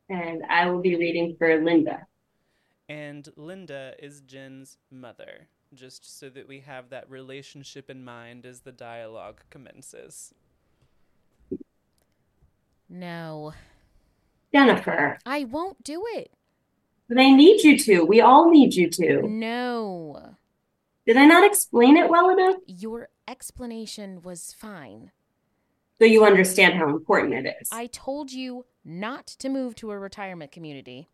and 0.10 0.44
I 0.50 0.68
will 0.70 0.82
be 0.82 0.96
reading 0.96 1.36
for 1.38 1.64
Linda. 1.64 2.08
And 2.90 3.28
Linda 3.36 3.94
is 4.00 4.22
Jen's 4.22 4.78
mother, 4.92 5.48
just 5.74 6.20
so 6.20 6.30
that 6.30 6.48
we 6.48 6.60
have 6.62 6.90
that 6.90 7.10
relationship 7.10 7.90
in 7.90 8.04
mind 8.04 8.46
as 8.46 8.62
the 8.62 8.72
dialogue 8.72 9.42
commences. 9.50 10.34
No, 12.88 13.54
Jennifer, 14.56 15.18
I 15.26 15.44
won't 15.44 15.84
do 15.84 16.06
it. 16.14 16.32
but 17.10 17.18
I 17.20 17.30
need 17.34 17.62
you 17.62 17.78
to. 17.80 18.06
We 18.06 18.22
all 18.22 18.50
need 18.50 18.74
you 18.74 18.90
to. 18.90 19.28
No. 19.28 20.36
Did 21.06 21.18
I 21.18 21.26
not 21.26 21.46
explain 21.46 21.98
it 21.98 22.10
well 22.10 22.30
enough? 22.30 22.56
Your 22.66 23.10
explanation 23.28 24.22
was 24.22 24.54
fine. 24.58 25.12
So 26.00 26.06
you 26.06 26.24
understand 26.24 26.76
how 26.76 26.88
important 26.88 27.34
it 27.46 27.54
is. 27.62 27.68
I 27.70 27.88
told 27.88 28.32
you 28.32 28.66
not 28.86 29.28
to 29.28 29.50
move 29.50 29.76
to 29.76 29.92
a 29.92 30.00
retirement 30.00 30.54
community. 30.54 31.10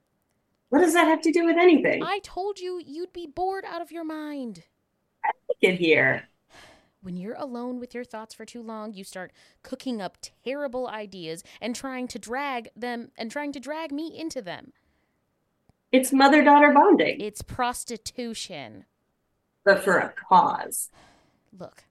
What 0.69 0.81
does 0.81 0.93
that 0.93 1.07
have 1.07 1.21
to 1.21 1.31
do 1.31 1.43
with 1.43 1.57
anything? 1.57 2.03
I 2.03 2.19
told 2.23 2.59
you 2.59 2.79
you'd 2.85 3.11
be 3.11 3.25
bored 3.25 3.65
out 3.65 3.81
of 3.81 3.91
your 3.91 4.03
mind. 4.05 4.65
Get 5.63 5.79
here. 5.79 6.29
When 7.01 7.17
you're 7.17 7.35
alone 7.35 7.79
with 7.79 7.95
your 7.95 8.03
thoughts 8.03 8.33
for 8.35 8.45
too 8.45 8.61
long, 8.61 8.93
you 8.93 9.03
start 9.03 9.31
cooking 9.63 10.01
up 10.01 10.17
terrible 10.45 10.87
ideas 10.87 11.43
and 11.59 11.75
trying 11.75 12.07
to 12.09 12.19
drag 12.19 12.69
them 12.75 13.09
and 13.17 13.31
trying 13.31 13.51
to 13.53 13.59
drag 13.59 13.91
me 13.91 14.15
into 14.15 14.41
them. 14.41 14.71
It's 15.91 16.13
mother 16.13 16.43
daughter 16.43 16.71
bonding, 16.71 17.19
It's 17.19 17.41
prostitution. 17.41 18.85
but 19.63 19.83
for 19.83 19.97
a 19.97 20.13
cause. 20.29 20.89
Look, 21.57 21.83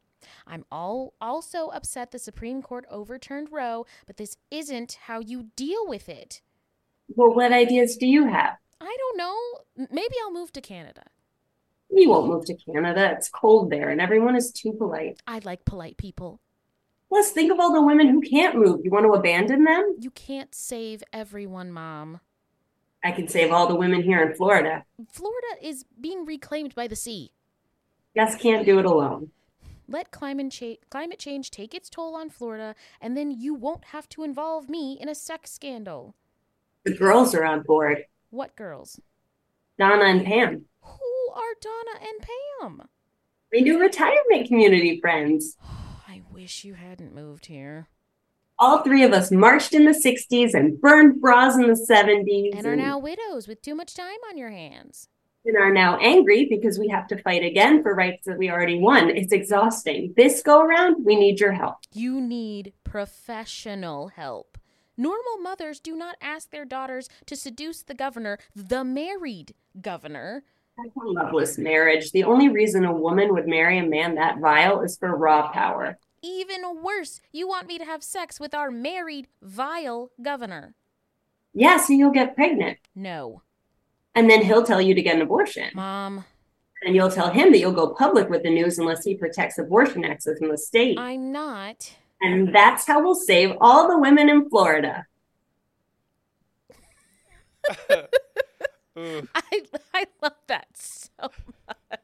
I'm 0.46 0.64
all 0.70 1.14
also 1.20 1.68
upset 1.68 2.12
the 2.12 2.18
Supreme 2.18 2.62
Court 2.62 2.86
overturned 2.90 3.48
Roe, 3.50 3.86
but 4.06 4.16
this 4.16 4.36
isn't 4.50 4.92
how 5.06 5.18
you 5.20 5.48
deal 5.56 5.86
with 5.88 6.08
it. 6.08 6.40
Well, 7.14 7.34
what 7.34 7.52
ideas 7.52 7.96
do 7.96 8.06
you 8.06 8.28
have? 8.28 8.56
I 8.80 8.96
don't 8.96 9.18
know. 9.18 9.86
Maybe 9.90 10.14
I'll 10.22 10.32
move 10.32 10.52
to 10.52 10.60
Canada. 10.60 11.02
You 11.92 12.11
won't 12.11 12.28
move 12.28 12.44
to 12.47 12.54
Canada. 12.54 13.12
It's 13.16 13.28
cold 13.28 13.70
there 13.70 13.90
and 13.90 14.00
everyone 14.00 14.37
is 14.37 14.52
too 14.52 14.73
polite. 14.73 15.20
I 15.26 15.40
like 15.44 15.64
polite 15.64 15.97
people. 15.97 16.40
Plus, 17.09 17.32
think 17.32 17.50
of 17.50 17.59
all 17.59 17.73
the 17.73 17.82
women 17.82 18.09
who 18.09 18.20
can't 18.20 18.54
move. 18.54 18.80
You 18.85 18.90
want 18.90 19.04
to 19.04 19.12
abandon 19.12 19.64
them? 19.64 19.97
You 19.99 20.11
can't 20.11 20.54
save 20.54 21.02
everyone, 21.12 21.73
Mom. 21.73 22.20
I 23.02 23.11
can 23.11 23.26
save 23.26 23.50
all 23.50 23.66
the 23.66 23.75
women 23.75 24.02
here 24.02 24.23
in 24.23 24.35
Florida. 24.37 24.85
Florida 25.11 25.47
is 25.61 25.85
being 26.00 26.25
reclaimed 26.25 26.75
by 26.75 26.87
the 26.87 26.94
sea. 26.94 27.32
Just 28.14 28.38
can't 28.38 28.64
do 28.64 28.78
it 28.78 28.85
alone. 28.85 29.30
Let 29.88 30.12
climate, 30.12 30.52
cha- 30.52 30.76
climate 30.88 31.18
change 31.18 31.50
take 31.50 31.75
its 31.75 31.90
toll 31.90 32.14
on 32.14 32.30
Florida, 32.30 32.76
and 33.00 33.16
then 33.16 33.32
you 33.32 33.54
won't 33.54 33.87
have 33.87 34.09
to 34.11 34.23
involve 34.23 34.68
me 34.68 34.97
in 35.00 35.09
a 35.09 35.14
sex 35.16 35.50
scandal. 35.50 36.14
The 36.85 36.94
girls 36.94 37.35
are 37.35 37.44
on 37.44 37.62
board. 37.62 38.04
What 38.30 38.54
girls? 38.54 39.00
Donna 39.78 40.04
and 40.04 40.25
Pam. 40.25 40.66
Are 41.34 41.54
Donna 41.60 41.99
and 42.00 42.78
Pam? 42.78 42.88
My 43.52 43.60
new 43.60 43.80
retirement 43.80 44.46
community 44.49 45.00
friends. 45.00 45.56
I 46.08 46.22
wish 46.32 46.64
you 46.64 46.75
hadn't 46.75 47.14
moved 47.14 47.46
here. 47.46 47.88
All 48.58 48.82
three 48.82 49.02
of 49.04 49.12
us 49.12 49.30
marched 49.30 49.72
in 49.72 49.84
the 49.87 49.92
60s 49.92 50.52
and 50.54 50.78
burned 50.80 51.20
bras 51.20 51.56
in 51.56 51.62
the 51.66 51.87
70s 51.90 52.56
And 52.56 52.66
are 52.66 52.76
now 52.76 52.99
widows 52.99 53.49
with 53.49 53.62
too 53.62 53.75
much 53.75 53.94
time 53.94 54.18
on 54.28 54.37
your 54.37 54.50
hands. 54.50 55.08
and 55.46 55.56
are 55.56 55.72
now 55.72 55.96
angry 55.99 56.46
because 56.50 56.78
we 56.78 56.88
have 56.88 57.06
to 57.08 57.16
fight 57.22 57.42
again 57.42 57.82
for 57.82 57.94
rights 57.94 58.26
that 58.26 58.37
we 58.37 58.50
already 58.50 58.78
won. 58.78 59.08
It's 59.08 59.32
exhausting. 59.32 60.12
This 60.14 60.42
go 60.42 60.60
around, 60.60 61.02
we 61.06 61.16
need 61.16 61.40
your 61.40 61.52
help. 61.52 61.76
You 61.94 62.20
need 62.20 62.75
professional 62.84 64.08
help. 64.08 64.58
Normal 64.99 65.38
mothers 65.42 65.80
do 65.80 65.96
not 65.96 66.16
ask 66.20 66.50
their 66.50 66.66
daughters 66.66 67.08
to 67.25 67.34
seduce 67.37 67.82
the 67.82 67.94
governor, 67.94 68.38
the 68.54 68.84
married 68.84 69.54
governor. 69.80 70.42
Loveless 70.96 71.58
marriage. 71.58 72.12
The 72.12 72.25
only 72.25 72.49
reason 72.49 72.84
a 72.84 72.92
woman 72.92 73.32
would 73.32 73.46
marry 73.46 73.78
a 73.78 73.87
man 73.87 74.14
that 74.16 74.38
vile 74.38 74.82
is 74.82 74.96
for 74.96 75.16
raw 75.16 75.50
power. 75.52 75.99
Even 76.22 76.82
worse, 76.82 77.20
you 77.32 77.49
want 77.49 77.66
me 77.66 77.78
to 77.78 77.84
have 77.84 78.02
sex 78.02 78.38
with 78.38 78.54
our 78.54 78.70
married, 78.70 79.26
vile 79.42 80.10
governor. 80.20 80.75
Yeah, 81.54 81.78
so 81.78 81.92
you'll 81.92 82.10
get 82.12 82.34
pregnant. 82.34 82.78
No. 82.94 83.42
And 84.14 84.28
then 84.28 84.42
he'll 84.42 84.64
tell 84.64 84.80
you 84.82 84.94
to 84.94 85.02
get 85.02 85.16
an 85.16 85.22
abortion. 85.22 85.70
Mom, 85.75 86.25
And 86.84 86.94
you'll 86.94 87.10
tell 87.10 87.30
him 87.30 87.52
that 87.52 87.58
you'll 87.58 87.72
go 87.72 87.94
public 87.94 88.28
with 88.28 88.42
the 88.42 88.50
news 88.50 88.78
unless 88.78 89.04
he 89.04 89.14
protects 89.14 89.58
abortion 89.58 90.04
access 90.04 90.38
in 90.40 90.49
the 90.49 90.58
state. 90.58 90.99
I'm 90.99 91.32
not. 91.32 91.94
And 92.20 92.54
that's 92.54 92.87
how 92.87 93.02
we'll 93.02 93.14
save 93.14 93.56
all 93.60 93.88
the 93.88 93.99
women 93.99 94.28
in 94.28 94.49
Florida. 94.50 95.06
Ooh, 99.00 99.23
mm. 99.23 99.28
I, 99.35 99.62
I 99.95 100.04
love 100.23 100.37
that 100.49 100.69
so 100.76 101.30
much. 101.69 102.00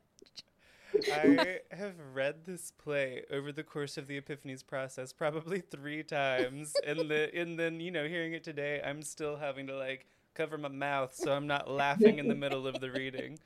I 1.09 1.61
have 1.71 1.95
read 2.15 2.45
this 2.45 2.71
play 2.73 3.23
over 3.31 3.53
the 3.53 3.63
course 3.63 3.97
of 3.97 4.07
the 4.07 4.21
Epiphanies 4.21 4.67
process 4.67 5.13
probably 5.13 5.61
three 5.71 6.03
times, 6.03 6.81
and 6.85 7.11
the 7.11 7.31
and 7.35 7.59
then 7.59 7.81
you 7.81 7.91
know 7.91 8.07
hearing 8.09 8.33
it 8.35 8.45
today, 8.45 8.81
I'm 8.85 9.03
still 9.03 9.37
having 9.37 9.67
to 9.69 9.77
like 9.77 10.07
cover 10.35 10.59
my 10.59 10.69
mouth 10.69 11.15
so 11.15 11.33
I'm 11.33 11.47
not 11.47 11.71
laughing 11.71 12.19
in 12.19 12.29
the 12.29 12.35
middle 12.35 12.67
of 12.67 12.81
the 12.81 12.91
reading. 12.91 13.39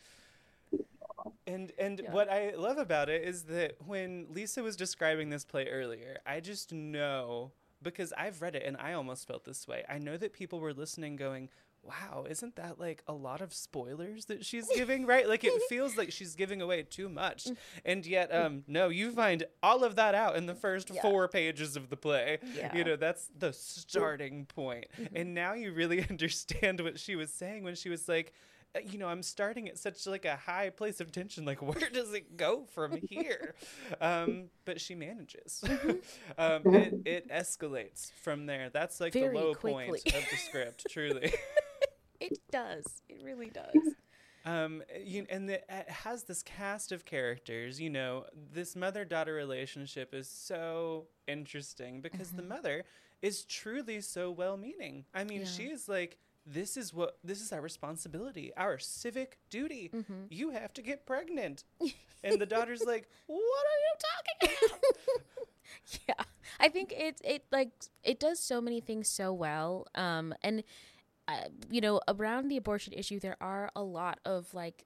And 1.47 1.73
and 1.79 2.03
Yeah. 2.03 2.07
what 2.07 2.31
I 2.31 2.51
love 2.55 2.79
about 2.79 3.09
it 3.09 3.23
is 3.25 3.45
that 3.45 3.77
when 3.87 4.27
Lisa 4.31 4.63
was 4.63 4.77
describing 4.77 5.31
this 5.31 5.45
play 5.45 5.69
earlier, 5.69 6.19
I 6.27 6.41
just 6.41 6.73
know 6.73 7.53
because 7.83 8.13
I've 8.17 8.43
read 8.43 8.55
it 8.55 8.65
and 8.65 8.77
I 8.77 8.93
almost 8.93 9.27
felt 9.27 9.45
this 9.45 9.67
way. 9.67 9.85
I 9.89 9.99
know 9.99 10.17
that 10.17 10.33
people 10.33 10.61
were 10.61 10.73
listening 10.75 11.17
going, 11.17 11.49
"Wow, 11.83 12.27
isn't 12.29 12.57
that 12.57 12.79
like 12.79 13.03
a 13.07 13.13
lot 13.13 13.41
of 13.41 13.53
spoilers 13.53 14.27
that 14.27 14.45
she's 14.45 14.69
giving?" 14.75 15.07
right? 15.07 15.29
Like 15.29 15.45
it 15.45 15.53
feels 15.69 15.97
like 15.97 16.13
she's 16.13 16.35
giving 16.35 16.61
away 16.63 16.83
too 16.83 17.09
much. 17.09 17.49
And 17.85 18.05
yet 18.07 18.35
um 18.35 18.65
no, 18.67 18.89
you 18.89 19.13
find 19.13 19.45
all 19.63 19.85
of 19.85 19.97
that 19.97 20.15
out 20.15 20.37
in 20.37 20.47
the 20.47 20.55
first 20.55 20.91
Yeah. 20.91 21.03
4 21.03 21.29
pages 21.29 21.77
of 21.77 21.91
the 21.91 21.97
play. 21.97 22.39
Yeah. 22.57 22.75
You 22.75 22.85
know, 22.85 22.97
that's 22.97 23.29
the 23.37 23.53
starting 23.53 24.47
point. 24.47 24.87
And 25.15 25.35
now 25.35 25.55
you 25.55 25.73
really 25.73 26.05
understand 26.11 26.81
what 26.81 26.99
she 26.99 27.17
was 27.17 27.33
saying 27.33 27.65
when 27.65 27.75
she 27.75 27.89
was 27.89 28.09
like 28.09 28.33
uh, 28.75 28.79
you 28.89 28.99
know, 28.99 29.09
I'm 29.09 29.23
starting 29.23 29.69
at 29.69 29.79
such 29.79 30.07
like 30.07 30.25
a 30.25 30.37
high 30.37 30.71
place 30.71 31.01
of 31.01 31.11
tension. 31.11 31.45
Like, 31.45 31.61
where 31.63 31.91
does 31.91 32.13
it 32.15 32.37
go 32.37 32.65
from 32.73 32.99
here? 33.09 33.55
um, 34.01 34.45
but 34.65 34.81
she 34.81 34.95
manages. 34.95 35.65
um, 36.39 36.63
it, 36.67 36.95
it 37.05 37.31
escalates 37.31 38.13
from 38.23 38.47
there. 38.47 38.71
That's 38.71 39.01
like 39.01 39.13
Very 39.13 39.29
the 39.37 39.45
low 39.45 39.55
point 39.55 39.97
of 40.07 40.25
the 40.31 40.37
script, 40.37 40.87
truly. 40.91 41.33
It 42.21 42.39
does. 42.51 43.03
It 43.09 43.21
really 43.25 43.51
does. 43.51 43.75
Um, 44.47 44.83
you, 45.05 45.27
and 45.29 45.49
the, 45.51 45.57
it 45.57 45.89
has 45.91 46.23
this 46.23 46.43
cast 46.43 46.93
of 46.93 47.05
characters. 47.05 47.79
You 47.79 47.91
know, 47.91 48.25
this 48.53 48.75
mother-daughter 48.75 49.35
relationship 49.35 50.15
is 50.15 50.29
so 50.31 51.09
interesting 51.29 52.01
because 52.01 52.31
the 52.33 52.43
mother 52.43 52.85
is 53.21 53.45
truly 53.45 54.01
so 54.01 54.31
well-meaning. 54.31 55.05
I 55.15 55.25
mean, 55.25 55.41
Yeah. 55.41 55.47
she 55.47 55.65
is 55.65 55.91
like, 55.91 56.17
"This 56.47 56.79
is 56.79 56.95
what 56.95 57.19
this 57.23 57.43
is 57.43 57.53
our 57.53 57.61
responsibility, 57.61 58.51
our 58.57 58.79
civic 58.79 59.37
duty. 59.51 59.93
You 60.31 60.51
have 60.51 60.73
to 60.73 60.83
get 60.83 61.05
pregnant." 61.05 61.65
and 62.25 62.41
the 62.41 62.47
daughter's 62.47 62.83
like, 62.85 63.11
"What 63.27 63.37
are 63.39 63.81
you 63.85 63.95
talking 64.49 64.69
about?" 64.71 64.81
yeah 66.09 66.25
i 66.59 66.69
think 66.69 66.93
it 66.97 67.21
it 67.25 67.45
like 67.53 67.71
it 68.03 68.19
does 68.19 68.39
so 68.41 68.61
many 68.61 68.81
things 68.81 69.09
so 69.09 69.33
well 69.33 69.87
um 69.95 70.35
and 70.43 70.63
uh, 71.31 71.49
you 71.71 71.81
know 71.81 72.01
around 72.09 72.49
the 72.49 72.57
abortion 72.57 72.93
issue 72.93 73.21
there 73.21 73.37
are 73.41 73.71
a 73.77 73.83
lot 73.83 74.19
of 74.25 74.53
like 74.55 74.85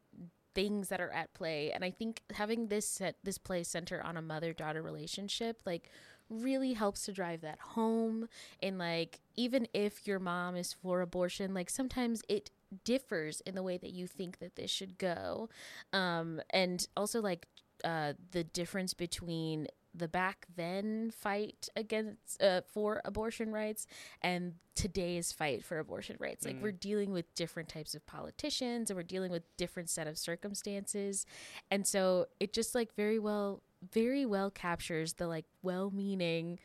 things 0.55 0.89
that 0.89 1.01
are 1.01 1.11
at 1.11 1.35
play. 1.35 1.73
And 1.73 1.85
i 1.85 1.91
think 1.91 2.23
having 2.33 2.69
this 2.69 2.89
set 2.89 3.17
this 3.25 3.39
play 3.39 3.63
center 3.65 4.03
on 4.03 4.17
a 4.17 4.23
mother 4.23 4.53
daughter 4.53 4.83
relationship 4.83 5.61
like 5.67 5.91
really 6.31 6.73
helps 6.73 7.05
to 7.05 7.13
drive 7.13 7.43
that 7.43 7.59
home. 7.59 8.29
And 8.63 8.79
like 8.79 9.21
even 9.37 9.69
if 9.75 10.07
your 10.07 10.19
mom 10.19 10.57
is 10.57 10.73
for 10.73 11.01
abortion 11.01 11.55
like 11.55 11.71
sometimes 11.71 12.23
it 12.29 12.51
differs 12.85 13.41
in 13.43 13.55
the 13.55 13.63
way 13.63 13.77
that 13.79 13.91
you 13.91 14.07
think 14.07 14.39
that 14.39 14.57
this 14.57 14.71
should 14.71 14.99
go. 14.99 15.49
Um 15.93 16.41
and 16.51 16.87
also 16.97 17.21
like 17.21 17.47
uh 17.85 18.15
the 18.31 18.45
difference 18.45 18.95
between 18.95 19.69
the 19.95 20.09
back 20.09 20.47
then 20.57 21.11
fight 21.11 21.69
against 21.77 22.43
uh, 22.43 22.63
for 22.67 23.01
abortion 23.05 23.53
rights 23.53 23.87
and 24.23 24.55
today's 24.75 25.31
fight 25.31 25.65
for 25.65 25.79
abortion 25.79 26.17
rights. 26.19 26.45
Like 26.45 26.57
we're 26.61 26.73
dealing 26.73 27.13
with 27.13 27.33
different 27.35 27.69
types 27.69 27.95
of 27.95 28.05
politicians 28.07 28.91
and 28.91 28.97
we're 28.97 29.05
dealing 29.05 29.31
with 29.31 29.45
different 29.57 29.89
set 29.89 30.07
of 30.07 30.19
circumstances. 30.19 31.27
And 31.71 31.87
so 31.87 32.27
it 32.41 32.53
just 32.53 32.75
like 32.75 32.95
very 32.95 33.19
well 33.19 33.63
very 33.93 34.25
well 34.25 34.51
captures 34.51 35.15
the 35.15 35.27
like 35.27 35.45
well-meaning 35.63 36.59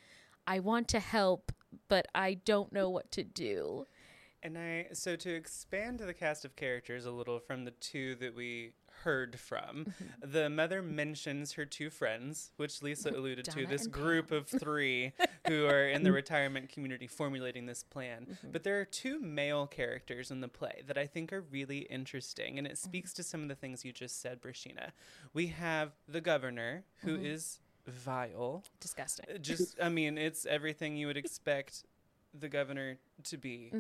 i 0.48 0.60
want 0.60 0.88
to 0.88 1.00
help 1.00 1.52
but 1.88 2.08
i 2.16 2.34
don't 2.34 2.72
know 2.72 2.90
what 2.90 3.12
to 3.12 3.24
do. 3.24 3.86
And 4.42 4.58
I 4.58 4.88
so 4.94 5.16
to 5.18 5.30
expand 5.30 6.00
the 6.00 6.14
cast 6.14 6.46
of 6.46 6.56
characters 6.56 7.06
a 7.06 7.12
little 7.12 7.40
from 7.40 7.66
the 7.66 7.72
two 7.72 8.16
that 8.16 8.36
we 8.36 8.72
heard 9.04 9.40
from, 9.40 9.86
Mm-hmm. 9.86 10.32
the 10.32 10.50
mother 10.50 10.82
mentions 10.82 11.54
her 11.54 11.66
two 11.66 11.90
friends, 11.90 12.52
which 12.58 12.82
Lisa 12.82 13.10
alluded 13.10 13.46
to, 13.46 13.66
this 13.66 13.88
group 13.88 14.32
of 14.32 14.48
three 14.60 15.12
who 15.48 15.66
are 15.66 15.88
in 15.88 16.04
the 16.04 16.12
retirement 16.12 16.70
community 16.70 17.08
formulating 17.08 17.66
this 17.66 17.84
plan. 17.84 18.28
Mm-hmm. 18.32 18.52
But 18.52 18.64
there 18.64 18.80
are 18.80 18.86
two 18.86 19.20
male 19.20 19.68
characters 19.68 20.32
in 20.32 20.42
the 20.42 20.48
play 20.48 20.84
that 20.88 20.98
I 20.98 21.08
think 21.08 21.32
are 21.34 21.42
really 21.42 21.80
interesting, 21.80 22.58
and 22.58 22.66
it 22.68 22.74
Mm-hmm. 22.74 22.90
speaks 22.90 23.14
to 23.14 23.24
some 23.24 23.42
of 23.44 23.48
the 23.50 23.56
things 23.56 23.84
you 23.86 23.92
just 23.92 24.22
said, 24.22 24.42
Brashina. 24.42 24.92
We 25.34 25.48
have 25.48 25.92
the 26.08 26.22
governor, 26.22 26.84
who 26.98 27.16
Mm-hmm. 27.18 27.26
is 27.26 27.60
vile. 27.88 28.64
disgusting 28.80 29.26
Just, 29.42 29.76
I 29.82 29.90
mean, 29.90 30.18
it's 30.18 30.46
everything 30.46 30.96
you 30.98 31.08
would 31.08 31.18
expect 31.18 31.84
the 32.40 32.48
governor 32.50 33.00
to 33.24 33.38
be. 33.38 33.72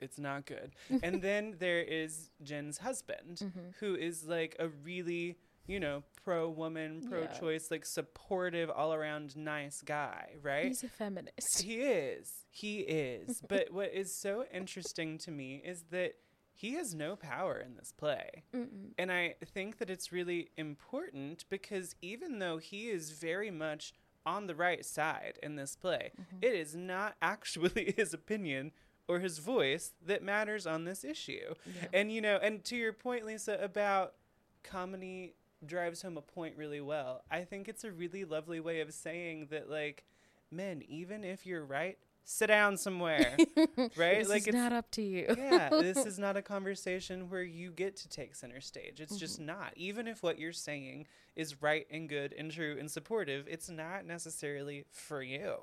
Mm-hmm. 0.00 0.04
It's 0.06 0.18
not 0.18 0.46
good. 0.46 0.72
and 1.02 1.22
then 1.22 1.56
there 1.58 1.80
is 1.82 2.30
Jen's 2.42 2.78
husband, 2.78 3.38
Mm-hmm. 3.42 3.60
who 3.80 3.94
is 3.94 4.24
like 4.26 4.56
a 4.58 4.68
really, 4.68 5.36
you 5.66 5.78
know, 5.80 6.02
pro 6.24 6.48
woman, 6.48 7.06
pro 7.08 7.26
choice, 7.26 7.68
like 7.70 7.84
supportive, 7.86 8.70
all 8.70 8.92
around 8.92 9.36
nice 9.36 9.80
guy, 9.82 10.30
right? 10.42 10.66
he's 10.66 10.82
a 10.84 10.88
feminist 10.88 11.62
He 11.62 11.76
is. 11.76 12.32
He 12.50 12.80
is. 12.80 13.42
but 13.48 13.72
what 13.72 13.92
is 13.94 14.18
so 14.20 14.44
interesting 14.52 15.18
to 15.18 15.30
me 15.30 15.62
is 15.64 15.84
that 15.90 16.14
he 16.52 16.74
has 16.74 16.94
no 16.94 17.16
power 17.16 17.56
in 17.58 17.76
this 17.76 17.92
play. 17.96 18.42
And 18.98 19.10
I 19.10 19.36
think 19.54 19.78
that 19.78 19.88
it's 19.88 20.12
really 20.12 20.50
important 20.58 21.46
because 21.48 21.94
even 22.02 22.38
though 22.38 22.58
he 22.58 22.90
is 22.90 23.12
very 23.12 23.50
much 23.50 23.94
on 24.26 24.46
the 24.46 24.54
right 24.54 24.84
side 24.84 25.38
in 25.42 25.56
this 25.56 25.74
play, 25.76 26.12
it 26.42 26.52
is 26.52 26.74
not 26.76 27.14
actually 27.22 27.94
his 27.96 28.12
opinion 28.12 28.72
or 29.10 29.20
his 29.20 29.38
voice 29.38 29.92
that 30.06 30.22
matters 30.22 30.66
on 30.66 30.84
this 30.84 31.04
issue. 31.04 31.54
And, 31.92 32.12
you 32.12 32.20
know, 32.20 32.38
and 32.42 32.64
to 32.64 32.76
your 32.76 32.92
point, 32.92 33.26
Lisa, 33.26 33.58
about 33.60 34.14
comedy 34.62 35.34
drives 35.66 36.02
home 36.02 36.16
a 36.16 36.22
point 36.22 36.56
really 36.56 36.80
well. 36.80 37.22
I 37.30 37.44
think 37.44 37.68
it's 37.68 37.84
a 37.84 37.90
really 37.92 38.24
lovely 38.24 38.60
way 38.60 38.80
of 38.80 38.92
saying 38.94 39.48
that, 39.50 39.68
like, 39.70 40.04
men, 40.50 40.82
even 40.88 41.24
if 41.24 41.46
you're 41.46 41.64
right, 41.64 41.98
sit 42.24 42.46
down 42.48 42.76
somewhere, 42.76 43.42
right? 43.96 44.20
this 44.20 44.28
like 44.28 44.46
is 44.46 44.48
not 44.48 44.72
up 44.72 44.90
to 44.92 45.02
you 45.02 45.26
yeah, 45.28 45.70
this 45.70 46.04
is 46.06 46.18
not 46.18 46.36
a 46.36 46.42
conversation 46.42 47.28
where 47.30 47.42
you 47.42 47.70
get 47.70 47.96
to 47.96 48.08
take 48.08 48.34
center 48.34 48.60
stage. 48.60 49.00
It's 49.00 49.18
Mm-hmm. 49.18 49.18
just 49.18 49.40
not. 49.40 49.72
Even 49.76 50.06
if 50.08 50.22
what 50.22 50.38
you're 50.38 50.52
saying 50.52 51.06
is 51.36 51.62
right 51.62 51.86
and 51.90 52.08
good 52.08 52.34
and 52.36 52.50
true 52.50 52.76
and 52.78 52.90
supportive, 52.90 53.46
it's 53.48 53.68
not 53.70 54.04
necessarily 54.06 54.84
for 54.90 55.22
you. 55.22 55.56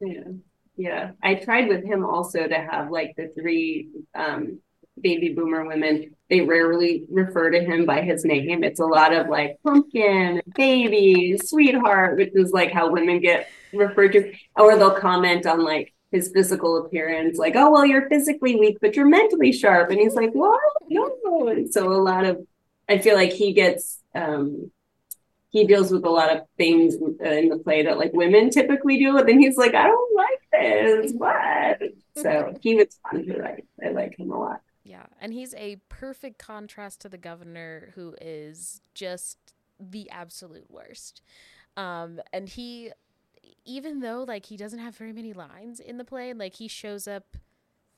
Yeah. 0.00 0.32
Yeah. 0.76 1.12
I 1.22 1.34
tried 1.34 1.68
with 1.68 1.84
him 1.84 2.04
also 2.04 2.46
to 2.46 2.54
have 2.54 2.90
like 2.90 3.14
the 3.16 3.28
three 3.28 3.88
um 4.14 4.60
baby 5.00 5.30
boomer 5.30 5.66
women. 5.66 6.14
They 6.30 6.40
rarely 6.40 7.04
refer 7.10 7.50
to 7.50 7.60
him 7.60 7.84
by 7.84 8.02
his 8.02 8.24
name. 8.24 8.62
It's 8.64 8.80
a 8.80 8.86
lot 8.86 9.12
of 9.12 9.28
like 9.28 9.58
pumpkin, 9.64 10.40
baby, 10.56 11.36
sweetheart, 11.42 12.16
which 12.16 12.30
is 12.34 12.52
like 12.52 12.72
how 12.72 12.90
women 12.90 13.20
get 13.20 13.48
referred 13.72 14.12
to. 14.12 14.32
Or 14.56 14.76
they'll 14.76 14.98
comment 14.98 15.46
on 15.46 15.62
like 15.64 15.92
his 16.10 16.30
physical 16.32 16.84
appearance, 16.86 17.38
like, 17.38 17.56
oh 17.56 17.70
well, 17.72 17.84
you're 17.84 18.08
physically 18.08 18.54
weak, 18.56 18.78
but 18.80 18.94
you're 18.94 19.08
mentally 19.08 19.52
sharp. 19.52 19.90
And 19.90 19.98
he's 19.98 20.14
like, 20.14 20.32
What? 20.32 20.60
No. 20.88 21.48
And 21.48 21.72
so 21.72 21.92
a 21.92 21.94
lot 21.94 22.24
of 22.24 22.46
I 22.88 22.98
feel 22.98 23.14
like 23.16 23.32
he 23.32 23.52
gets 23.52 24.00
um 24.14 24.70
he 25.54 25.64
deals 25.64 25.92
with 25.92 26.04
a 26.04 26.10
lot 26.10 26.34
of 26.34 26.42
things 26.58 26.96
uh, 26.96 27.30
in 27.30 27.48
the 27.48 27.58
play 27.58 27.84
that 27.84 27.96
like 27.96 28.12
women 28.12 28.50
typically 28.50 28.98
deal 28.98 29.14
with, 29.14 29.28
and 29.28 29.40
he's 29.40 29.56
like, 29.56 29.72
I 29.72 29.86
don't 29.86 30.16
like 30.16 30.40
this. 30.50 31.12
What? 31.12 31.80
So 32.16 32.54
he 32.60 32.74
was 32.74 32.98
fun 33.08 33.24
to 33.24 33.38
write. 33.40 33.64
I 33.82 33.90
like 33.90 34.18
him 34.18 34.32
a 34.32 34.38
lot. 34.38 34.62
Yeah, 34.82 35.06
and 35.20 35.32
he's 35.32 35.54
a 35.54 35.76
perfect 35.88 36.38
contrast 36.38 37.00
to 37.02 37.08
the 37.08 37.18
governor 37.18 37.92
who 37.94 38.16
is 38.20 38.80
just 38.94 39.38
the 39.78 40.10
absolute 40.10 40.68
worst. 40.68 41.22
Um 41.76 42.20
and 42.32 42.48
he 42.48 42.90
even 43.64 44.00
though 44.00 44.24
like 44.26 44.46
he 44.46 44.56
doesn't 44.56 44.80
have 44.80 44.96
very 44.96 45.12
many 45.12 45.32
lines 45.32 45.78
in 45.78 45.98
the 45.98 46.04
play, 46.04 46.34
like 46.34 46.54
he 46.54 46.66
shows 46.66 47.06
up 47.06 47.36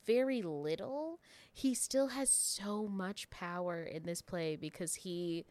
very 0.05 0.43
little, 0.43 1.19
he 1.51 1.73
still 1.73 2.09
has 2.09 2.29
so 2.29 2.87
much 2.87 3.29
power 3.31 3.81
in 3.81 4.03
this 4.03 4.21
play 4.21 4.55
because 4.55 4.95
he 4.95 5.45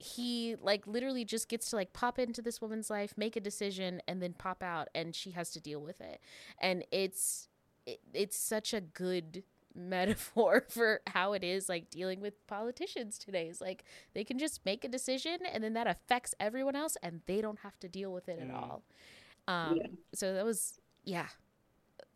he 0.00 0.56
like 0.62 0.86
literally 0.86 1.26
just 1.26 1.48
gets 1.48 1.68
to 1.70 1.76
like 1.76 1.92
pop 1.92 2.18
into 2.18 2.40
this 2.40 2.60
woman's 2.60 2.88
life, 2.88 3.12
make 3.16 3.36
a 3.36 3.40
decision 3.40 4.00
and 4.08 4.22
then 4.22 4.32
pop 4.32 4.62
out 4.62 4.88
and 4.94 5.14
she 5.14 5.32
has 5.32 5.50
to 5.50 5.60
deal 5.60 5.80
with 5.80 6.00
it. 6.00 6.20
And 6.58 6.84
it's 6.90 7.48
it, 7.86 8.00
it's 8.14 8.36
such 8.36 8.72
a 8.72 8.80
good 8.80 9.44
metaphor 9.74 10.64
for 10.70 11.00
how 11.08 11.34
it 11.34 11.44
is 11.44 11.68
like 11.68 11.90
dealing 11.90 12.20
with 12.20 12.46
politicians 12.46 13.18
today 13.18 13.46
is 13.48 13.60
like 13.60 13.84
they 14.14 14.24
can 14.24 14.38
just 14.38 14.64
make 14.64 14.84
a 14.84 14.88
decision 14.88 15.38
and 15.52 15.62
then 15.62 15.74
that 15.74 15.86
affects 15.86 16.34
everyone 16.40 16.74
else 16.74 16.96
and 17.02 17.20
they 17.26 17.40
don't 17.40 17.60
have 17.60 17.78
to 17.78 17.88
deal 17.88 18.12
with 18.12 18.28
it 18.28 18.40
mm. 18.40 18.48
at 18.48 18.54
all 18.54 18.82
um 19.46 19.76
yeah. 19.76 19.86
so 20.12 20.34
that 20.34 20.44
was 20.44 20.80
yeah 21.04 21.28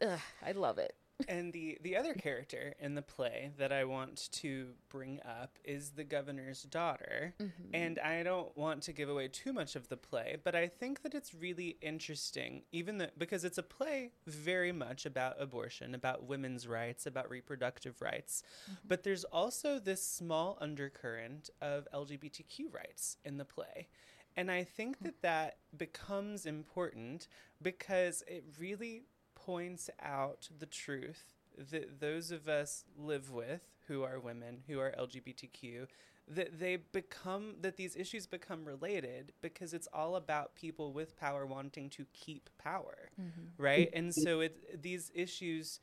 Ugh, 0.02 0.18
i 0.44 0.50
love 0.50 0.78
it 0.78 0.96
and 1.28 1.52
the 1.52 1.78
the 1.82 1.96
other 1.96 2.14
character 2.14 2.74
in 2.78 2.94
the 2.94 3.02
play 3.02 3.50
that 3.58 3.72
I 3.72 3.84
want 3.84 4.28
to 4.32 4.68
bring 4.88 5.20
up 5.24 5.58
is 5.64 5.90
the 5.90 6.04
governor's 6.04 6.62
daughter. 6.62 7.34
Mm-hmm. 7.40 7.74
And 7.74 7.98
I 7.98 8.22
don't 8.22 8.56
want 8.56 8.82
to 8.84 8.92
give 8.92 9.08
away 9.08 9.28
too 9.28 9.52
much 9.52 9.76
of 9.76 9.88
the 9.88 9.96
play, 9.96 10.36
but 10.42 10.54
I 10.54 10.68
think 10.68 11.02
that 11.02 11.14
it's 11.14 11.34
really 11.34 11.76
interesting 11.80 12.62
even 12.72 12.98
though, 12.98 13.08
because 13.16 13.44
it's 13.44 13.58
a 13.58 13.62
play 13.62 14.12
very 14.26 14.72
much 14.72 15.06
about 15.06 15.40
abortion, 15.40 15.94
about 15.94 16.24
women's 16.24 16.66
rights, 16.66 17.06
about 17.06 17.30
reproductive 17.30 18.00
rights. 18.00 18.42
Mm-hmm. 18.64 18.88
But 18.88 19.02
there's 19.02 19.24
also 19.24 19.78
this 19.78 20.06
small 20.06 20.58
undercurrent 20.60 21.50
of 21.60 21.86
LGBTQ 21.94 22.72
rights 22.72 23.16
in 23.24 23.38
the 23.38 23.44
play. 23.44 23.88
And 24.36 24.50
I 24.50 24.64
think 24.64 25.00
that 25.00 25.22
that 25.22 25.58
becomes 25.76 26.44
important 26.44 27.28
because 27.62 28.24
it 28.26 28.44
really 28.58 29.04
points 29.44 29.90
out 30.02 30.48
the 30.58 30.66
truth 30.66 31.34
that 31.70 32.00
those 32.00 32.30
of 32.30 32.48
us 32.48 32.84
live 32.96 33.30
with 33.30 33.62
who 33.86 34.02
are 34.02 34.18
women, 34.18 34.62
who 34.66 34.80
are 34.80 34.94
LGBTQ, 34.98 35.86
that 36.26 36.58
they 36.58 36.76
become 36.76 37.56
that 37.60 37.76
these 37.76 37.96
issues 37.96 38.26
become 38.26 38.64
related 38.64 39.32
because 39.42 39.74
it's 39.74 39.88
all 39.92 40.16
about 40.16 40.54
people 40.54 40.92
with 40.92 41.18
power 41.18 41.44
wanting 41.44 41.90
to 41.90 42.06
keep 42.14 42.48
power, 42.58 43.10
mm-hmm. 43.20 43.62
right? 43.62 43.90
And 43.92 44.14
so 44.14 44.40
it 44.40 44.82
these 44.82 45.12
issues 45.14 45.80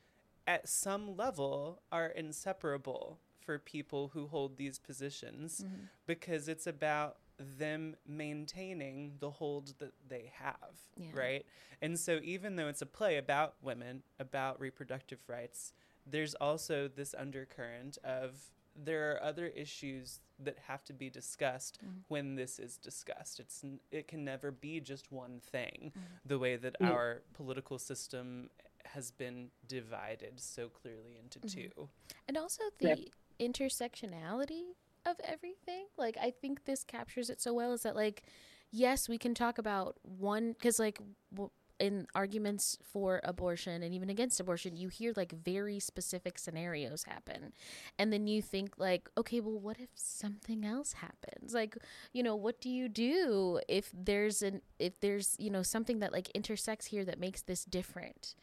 at 0.47 0.67
some 0.67 1.15
level 1.15 1.81
are 1.91 2.07
inseparable 2.07 3.19
for 3.39 3.59
people 3.59 4.11
who 4.13 4.27
hold 4.27 4.57
these 4.57 4.79
positions 4.79 5.63
mm-hmm. 5.63 5.83
because 6.07 6.47
it's 6.47 6.65
about 6.65 7.17
them 7.57 7.95
maintaining 8.07 9.13
the 9.19 9.29
hold 9.29 9.73
that 9.79 9.93
they 10.07 10.31
have, 10.35 10.55
yeah. 10.97 11.07
right? 11.13 11.45
And 11.81 11.99
so, 11.99 12.19
even 12.23 12.55
though 12.55 12.67
it's 12.67 12.81
a 12.81 12.85
play 12.85 13.17
about 13.17 13.55
women, 13.61 14.03
about 14.19 14.59
reproductive 14.59 15.19
rights, 15.27 15.73
there's 16.05 16.35
also 16.35 16.87
this 16.87 17.13
undercurrent 17.17 17.97
of 18.03 18.35
there 18.75 19.11
are 19.11 19.23
other 19.23 19.47
issues 19.47 20.19
that 20.39 20.57
have 20.67 20.83
to 20.85 20.93
be 20.93 21.09
discussed 21.09 21.79
mm. 21.85 21.89
when 22.07 22.35
this 22.35 22.57
is 22.57 22.77
discussed. 22.77 23.39
It's 23.39 23.63
it 23.91 24.07
can 24.07 24.23
never 24.23 24.51
be 24.51 24.79
just 24.79 25.11
one 25.11 25.39
thing. 25.51 25.91
Mm. 25.97 26.01
The 26.25 26.39
way 26.39 26.55
that 26.55 26.79
mm. 26.79 26.89
our 26.89 27.21
political 27.33 27.77
system 27.77 28.49
has 28.85 29.11
been 29.11 29.49
divided 29.67 30.39
so 30.39 30.67
clearly 30.67 31.17
into 31.21 31.39
mm-hmm. 31.39 31.69
two. 31.69 31.89
And 32.27 32.37
also 32.37 32.63
the 32.79 33.09
intersectionality 33.39 34.75
of 35.05 35.15
everything. 35.23 35.85
Like 35.97 36.17
I 36.21 36.31
think 36.31 36.65
this 36.65 36.83
captures 36.83 37.29
it 37.29 37.41
so 37.41 37.53
well 37.53 37.73
is 37.73 37.83
that 37.83 37.95
like 37.95 38.23
yes, 38.71 39.09
we 39.09 39.17
can 39.17 39.33
talk 39.33 39.57
about 39.57 39.97
one 40.03 40.55
cuz 40.61 40.79
like 40.79 40.99
w- 41.33 41.51
in 41.79 42.05
arguments 42.13 42.77
for 42.83 43.19
abortion 43.23 43.81
and 43.81 43.93
even 43.93 44.09
against 44.09 44.39
abortion, 44.39 44.75
you 44.77 44.87
hear 44.87 45.13
like 45.15 45.31
very 45.33 45.79
specific 45.79 46.37
scenarios 46.37 47.03
happen. 47.03 47.53
And 47.97 48.13
then 48.13 48.27
you 48.27 48.41
think 48.41 48.77
like, 48.77 49.09
okay, 49.17 49.39
well 49.39 49.59
what 49.59 49.79
if 49.79 49.89
something 49.95 50.63
else 50.65 50.93
happens? 50.93 51.53
Like, 51.53 51.75
you 52.13 52.23
know, 52.23 52.35
what 52.35 52.61
do 52.61 52.69
you 52.69 52.87
do 52.89 53.59
if 53.67 53.91
there's 53.93 54.41
an 54.41 54.61
if 54.79 54.99
there's, 54.99 55.35
you 55.39 55.49
know, 55.49 55.63
something 55.63 55.99
that 55.99 56.11
like 56.13 56.29
intersects 56.31 56.87
here 56.87 57.03
that 57.05 57.19
makes 57.19 57.41
this 57.41 57.65
different? 57.65 58.35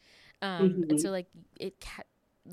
Um 0.43 0.81
mm-hmm. 0.81 0.91
and 0.91 0.99
so 1.01 1.11
like 1.11 1.27
it 1.59 1.81
ca- 1.81 2.03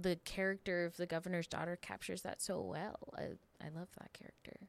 the 0.02 0.18
character 0.26 0.86
of 0.86 0.98
the 0.98 1.06
governor's 1.06 1.48
daughter 1.48 1.78
captures 1.82 2.22
that 2.24 2.42
so 2.42 2.62
well. 2.62 3.14
I 3.18 3.24
I 3.66 3.70
love 3.70 3.90
that 4.00 4.14
character. 4.14 4.68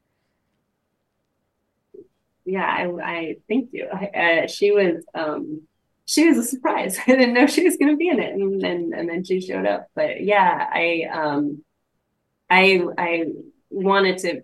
Yeah, 2.44 2.64
I, 2.64 2.86
I 3.02 3.36
thank 3.48 3.70
you. 3.72 3.88
I, 3.92 4.44
uh, 4.44 4.46
she 4.46 4.70
was 4.70 5.04
um, 5.14 5.62
she 6.04 6.28
was 6.28 6.38
a 6.38 6.44
surprise. 6.44 6.98
I 7.06 7.16
didn't 7.16 7.34
know 7.34 7.46
she 7.46 7.64
was 7.64 7.76
going 7.76 7.90
to 7.90 7.96
be 7.96 8.08
in 8.08 8.20
it, 8.20 8.34
and 8.34 8.60
then 8.60 8.92
and 8.96 9.08
then 9.08 9.24
she 9.24 9.40
showed 9.40 9.66
up. 9.66 9.88
But 9.94 10.22
yeah, 10.22 10.66
I 10.72 11.06
um, 11.12 11.64
I 12.48 12.84
I 12.96 13.24
wanted 13.70 14.18
to 14.18 14.42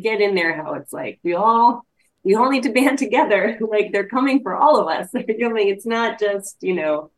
get 0.00 0.20
in 0.20 0.34
there 0.34 0.62
how 0.62 0.74
it's 0.74 0.92
like 0.92 1.18
we 1.22 1.34
all 1.34 1.86
we 2.22 2.34
all 2.34 2.50
need 2.50 2.64
to 2.64 2.72
band 2.72 2.98
together. 2.98 3.58
like 3.68 3.92
they're 3.92 4.08
coming 4.08 4.42
for 4.42 4.54
all 4.54 4.78
of 4.78 4.88
us. 4.88 5.08
They're 5.12 5.24
coming. 5.40 5.68
It's 5.68 5.86
not 5.86 6.20
just 6.20 6.56
you 6.60 6.74
know 6.74 7.10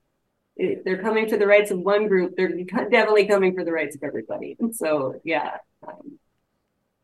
they're 0.58 1.02
coming 1.02 1.28
for 1.28 1.36
the 1.36 1.46
rights 1.46 1.70
of 1.70 1.78
one 1.78 2.08
group. 2.08 2.34
They're 2.36 2.48
definitely 2.64 3.26
coming 3.26 3.54
for 3.54 3.64
the 3.64 3.72
rights 3.72 3.94
of 3.96 4.02
everybody. 4.02 4.56
And 4.58 4.74
so 4.74 5.20
yeah, 5.24 5.58
um, 5.86 6.18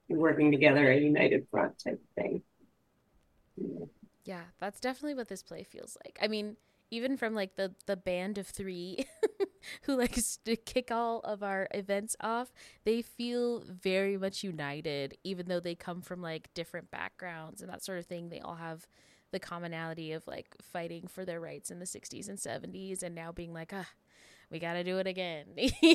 working 0.09 0.51
together, 0.51 0.91
a 0.91 0.99
united 0.99 1.47
front 1.51 1.79
type 1.79 2.01
thing. 2.17 2.43
Yeah, 4.25 4.43
that's 4.59 4.81
definitely 4.81 5.15
what 5.15 5.29
this 5.29 5.43
play 5.43 5.63
feels 5.63 5.97
like. 6.05 6.19
I 6.21 6.29
mean, 6.29 6.57
even 6.91 7.17
from 7.17 7.35
like 7.35 7.57
the 7.57 7.75
the 7.87 7.97
band 7.97 8.39
of 8.39 8.47
three 8.47 9.07
who 9.83 9.97
likes 9.97 10.39
to 10.45 10.57
kick 10.57 10.91
all 10.91 11.21
of 11.21 11.43
our 11.43 11.69
events 11.73 12.17
off, 12.21 12.53
they 12.85 13.03
feel 13.03 13.61
very 13.61 14.17
much 14.17 14.43
united, 14.43 15.17
even 15.25 15.47
though 15.47 15.61
they 15.61 15.75
come 15.75 16.03
from 16.03 16.21
like 16.21 16.53
different 16.55 16.91
backgrounds 16.91 17.61
and 17.61 17.71
that 17.71 17.85
sort 17.85 17.99
of 17.99 18.07
thing. 18.07 18.29
They 18.29 18.41
all 18.41 18.57
have 18.57 18.87
the 19.35 19.41
commonality 19.41 20.13
of 20.13 20.25
like 20.29 20.55
fighting 20.63 21.09
for 21.09 21.25
their 21.25 21.41
rights 21.41 21.69
in 21.69 21.81
the 21.81 21.85
60s 21.85 22.29
and 22.29 22.39
70s 22.39 23.03
and 23.03 23.17
now 23.17 23.33
being 23.33 23.53
like, 23.53 23.73
ah, 23.75 23.89
we 24.49 24.61
got 24.61 24.75
to 24.75 24.85
do 24.85 24.99
it 24.99 25.09
again. 25.09 25.47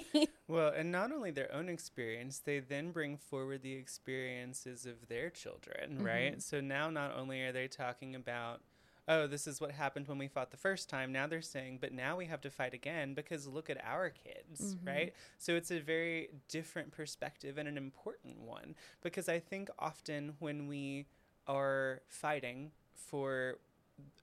well, 0.49 0.73
and 0.75 0.91
not 0.91 1.13
only 1.13 1.31
their 1.31 1.53
own 1.55 1.69
experience, 1.69 2.39
they 2.39 2.59
then 2.59 2.91
bring 2.91 3.15
forward 3.15 3.61
the 3.61 3.71
experiences 3.71 4.85
of 4.85 5.07
their 5.07 5.29
children, 5.29 5.95
mm-hmm. 5.95 6.05
right? 6.05 6.41
So 6.41 6.59
now 6.59 6.89
not 6.89 7.15
only 7.17 7.41
are 7.43 7.53
they 7.53 7.69
talking 7.69 8.13
about, 8.13 8.59
oh, 9.07 9.25
this 9.25 9.47
is 9.47 9.61
what 9.61 9.71
happened 9.71 10.09
when 10.09 10.17
we 10.17 10.27
fought 10.27 10.51
the 10.51 10.57
first 10.57 10.89
time, 10.89 11.13
now 11.13 11.25
they're 11.25 11.41
saying, 11.41 11.77
but 11.79 11.93
now 11.93 12.17
we 12.17 12.25
have 12.25 12.41
to 12.41 12.49
fight 12.49 12.73
again 12.73 13.13
because 13.13 13.47
look 13.47 13.69
at 13.69 13.81
our 13.85 14.09
kids, 14.09 14.75
mm-hmm. 14.75 14.85
right? 14.85 15.13
So 15.37 15.55
it's 15.55 15.71
a 15.71 15.79
very 15.79 16.27
different 16.49 16.91
perspective 16.91 17.57
and 17.57 17.69
an 17.69 17.77
important 17.77 18.41
one 18.41 18.75
because 19.01 19.29
I 19.29 19.39
think 19.39 19.69
often 19.79 20.33
when 20.39 20.67
we 20.67 21.05
are 21.47 22.01
fighting 22.07 22.71
for 23.07 23.55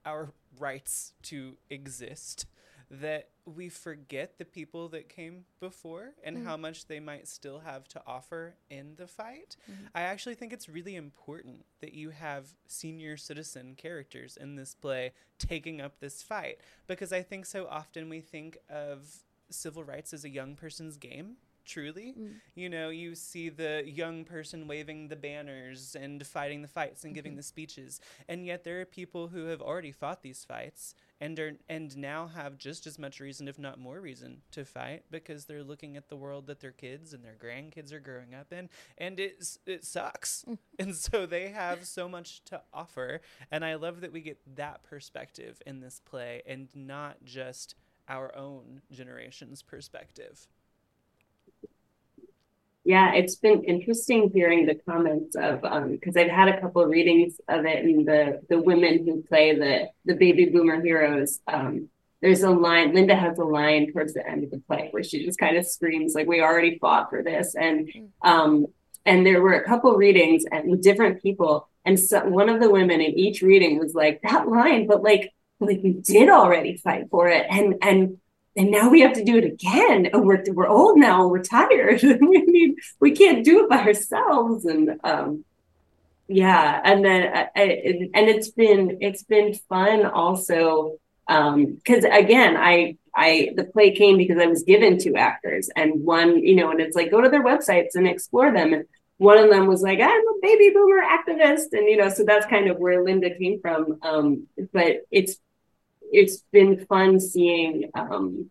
our 0.04 0.32
rights 0.58 1.12
to 1.22 1.56
exist, 1.70 2.46
that 2.90 3.30
we 3.44 3.68
forget 3.68 4.38
the 4.38 4.44
people 4.44 4.88
that 4.88 5.08
came 5.08 5.44
before 5.60 6.12
and 6.22 6.36
mm-hmm. 6.36 6.46
how 6.46 6.56
much 6.56 6.86
they 6.86 7.00
might 7.00 7.26
still 7.26 7.60
have 7.60 7.88
to 7.88 8.00
offer 8.06 8.54
in 8.70 8.94
the 8.96 9.06
fight. 9.06 9.56
Mm-hmm. 9.70 9.86
I 9.94 10.02
actually 10.02 10.36
think 10.36 10.52
it's 10.52 10.68
really 10.68 10.94
important 10.94 11.64
that 11.80 11.94
you 11.94 12.10
have 12.10 12.46
senior 12.68 13.16
citizen 13.16 13.74
characters 13.76 14.36
in 14.36 14.54
this 14.56 14.74
play 14.74 15.12
taking 15.38 15.80
up 15.80 15.98
this 15.98 16.22
fight 16.22 16.58
because 16.86 17.12
I 17.12 17.22
think 17.22 17.46
so 17.46 17.66
often 17.68 18.08
we 18.08 18.20
think 18.20 18.58
of 18.70 19.04
civil 19.50 19.84
rights 19.84 20.12
as 20.12 20.24
a 20.24 20.28
young 20.28 20.54
person's 20.54 20.96
game 20.96 21.36
truly. 21.66 22.14
Mm. 22.18 22.34
You 22.54 22.68
know, 22.68 22.88
you 22.88 23.14
see 23.14 23.48
the 23.48 23.82
young 23.86 24.24
person 24.24 24.66
waving 24.66 25.08
the 25.08 25.16
banners 25.16 25.96
and 25.98 26.24
fighting 26.26 26.62
the 26.62 26.68
fights 26.68 27.04
and 27.04 27.10
mm-hmm. 27.10 27.16
giving 27.16 27.36
the 27.36 27.42
speeches. 27.42 28.00
And 28.28 28.46
yet 28.46 28.64
there 28.64 28.80
are 28.80 28.84
people 28.84 29.28
who 29.28 29.46
have 29.46 29.60
already 29.60 29.92
fought 29.92 30.22
these 30.22 30.44
fights 30.44 30.94
and 31.20 31.38
are 31.38 31.52
and 31.68 31.96
now 31.96 32.26
have 32.26 32.58
just 32.58 32.86
as 32.86 32.98
much 32.98 33.20
reason 33.20 33.48
if 33.48 33.58
not 33.58 33.78
more 33.78 34.00
reason 34.00 34.42
to 34.50 34.64
fight 34.64 35.04
because 35.10 35.44
they're 35.44 35.62
looking 35.62 35.96
at 35.96 36.08
the 36.08 36.16
world 36.16 36.46
that 36.46 36.60
their 36.60 36.72
kids 36.72 37.14
and 37.14 37.24
their 37.24 37.36
grandkids 37.42 37.92
are 37.92 38.00
growing 38.00 38.34
up 38.34 38.52
in 38.52 38.68
and 38.98 39.18
it 39.18 39.58
it 39.66 39.84
sucks. 39.84 40.44
and 40.78 40.94
so 40.94 41.26
they 41.26 41.48
have 41.48 41.86
so 41.86 42.08
much 42.08 42.42
to 42.44 42.60
offer 42.72 43.20
and 43.50 43.64
I 43.64 43.74
love 43.74 44.00
that 44.00 44.12
we 44.12 44.20
get 44.20 44.38
that 44.56 44.82
perspective 44.82 45.60
in 45.66 45.80
this 45.80 46.00
play 46.04 46.42
and 46.46 46.68
not 46.74 47.24
just 47.24 47.74
our 48.08 48.34
own 48.36 48.82
generation's 48.90 49.62
perspective 49.62 50.46
yeah, 52.86 53.14
it's 53.14 53.34
been 53.34 53.64
interesting 53.64 54.30
hearing 54.32 54.64
the 54.64 54.76
comments 54.76 55.34
of 55.34 55.64
um 55.64 55.90
because 55.90 56.16
I've 56.16 56.30
had 56.30 56.48
a 56.48 56.60
couple 56.60 56.82
of 56.82 56.88
readings 56.88 57.40
of 57.48 57.64
it 57.66 57.84
and 57.84 58.06
the 58.06 58.40
the 58.48 58.62
women 58.62 59.04
who 59.04 59.22
play 59.22 59.58
the 59.58 59.88
the 60.04 60.14
baby 60.14 60.46
boomer 60.46 60.80
heroes. 60.80 61.40
Um, 61.48 61.88
there's 62.22 62.42
a 62.42 62.50
line, 62.50 62.94
Linda 62.94 63.14
has 63.14 63.38
a 63.38 63.44
line 63.44 63.92
towards 63.92 64.14
the 64.14 64.26
end 64.26 64.42
of 64.44 64.50
the 64.50 64.58
play 64.58 64.88
where 64.90 65.02
she 65.02 65.24
just 65.24 65.38
kind 65.38 65.56
of 65.56 65.66
screams 65.66 66.14
like 66.14 66.26
we 66.26 66.40
already 66.40 66.78
fought 66.78 67.10
for 67.10 67.22
this. 67.22 67.54
And 67.56 67.90
um 68.22 68.66
and 69.04 69.26
there 69.26 69.42
were 69.42 69.54
a 69.54 69.64
couple 69.64 69.92
readings 69.96 70.44
and 70.50 70.82
different 70.82 71.22
people. 71.22 71.68
And 71.84 71.98
so 71.98 72.24
one 72.24 72.48
of 72.48 72.60
the 72.60 72.70
women 72.70 73.00
in 73.00 73.12
each 73.18 73.42
reading 73.42 73.78
was 73.78 73.94
like, 73.94 74.22
that 74.22 74.48
line, 74.48 74.86
but 74.86 75.02
like 75.02 75.32
like 75.58 75.80
we 75.82 75.92
did 75.92 76.28
already 76.28 76.76
fight 76.76 77.10
for 77.10 77.28
it. 77.28 77.46
And 77.50 77.74
and 77.82 78.18
and 78.56 78.70
now 78.70 78.88
we 78.88 79.00
have 79.02 79.12
to 79.14 79.24
do 79.24 79.36
it 79.36 79.44
again. 79.44 80.06
And 80.06 80.24
we're 80.24 80.42
we're 80.48 80.68
old 80.68 80.98
now. 80.98 81.26
We're 81.28 81.42
tired. 81.42 82.02
we 82.02 82.42
need 82.46 82.76
we 83.00 83.12
can't 83.12 83.44
do 83.44 83.64
it 83.64 83.68
by 83.70 83.78
ourselves. 83.78 84.64
And 84.64 84.98
um, 85.04 85.44
yeah, 86.28 86.80
and 86.84 87.04
then 87.04 87.36
I, 87.36 87.48
I, 87.54 88.10
and 88.14 88.28
it's 88.28 88.50
been 88.50 88.98
it's 89.00 89.22
been 89.22 89.54
fun 89.68 90.06
also 90.06 90.98
because 91.26 92.04
um, 92.04 92.12
again 92.12 92.56
I 92.56 92.96
I 93.14 93.50
the 93.56 93.64
play 93.64 93.94
came 93.94 94.16
because 94.16 94.38
I 94.38 94.46
was 94.46 94.62
given 94.62 94.98
two 94.98 95.16
actors 95.16 95.68
and 95.76 96.04
one 96.04 96.42
you 96.44 96.56
know 96.56 96.70
and 96.70 96.80
it's 96.80 96.96
like 96.96 97.10
go 97.10 97.20
to 97.20 97.28
their 97.28 97.44
websites 97.44 97.94
and 97.94 98.06
explore 98.06 98.52
them 98.52 98.72
and 98.72 98.84
one 99.18 99.38
of 99.38 99.48
them 99.48 99.66
was 99.66 99.82
like 99.82 99.98
i'm 99.98 100.10
a 100.10 100.38
baby 100.42 100.70
boomer 100.74 101.02
activist 101.02 101.72
and 101.72 101.88
you 101.88 101.96
know 101.96 102.10
so 102.10 102.22
that's 102.24 102.46
kind 102.46 102.68
of 102.68 102.76
where 102.76 103.02
linda 103.02 103.34
came 103.34 103.58
from 103.60 103.98
um, 104.02 104.46
but 104.72 104.98
it's 105.10 105.38
it's 106.12 106.42
been 106.52 106.84
fun 106.86 107.20
seeing 107.20 107.90
um, 107.94 108.50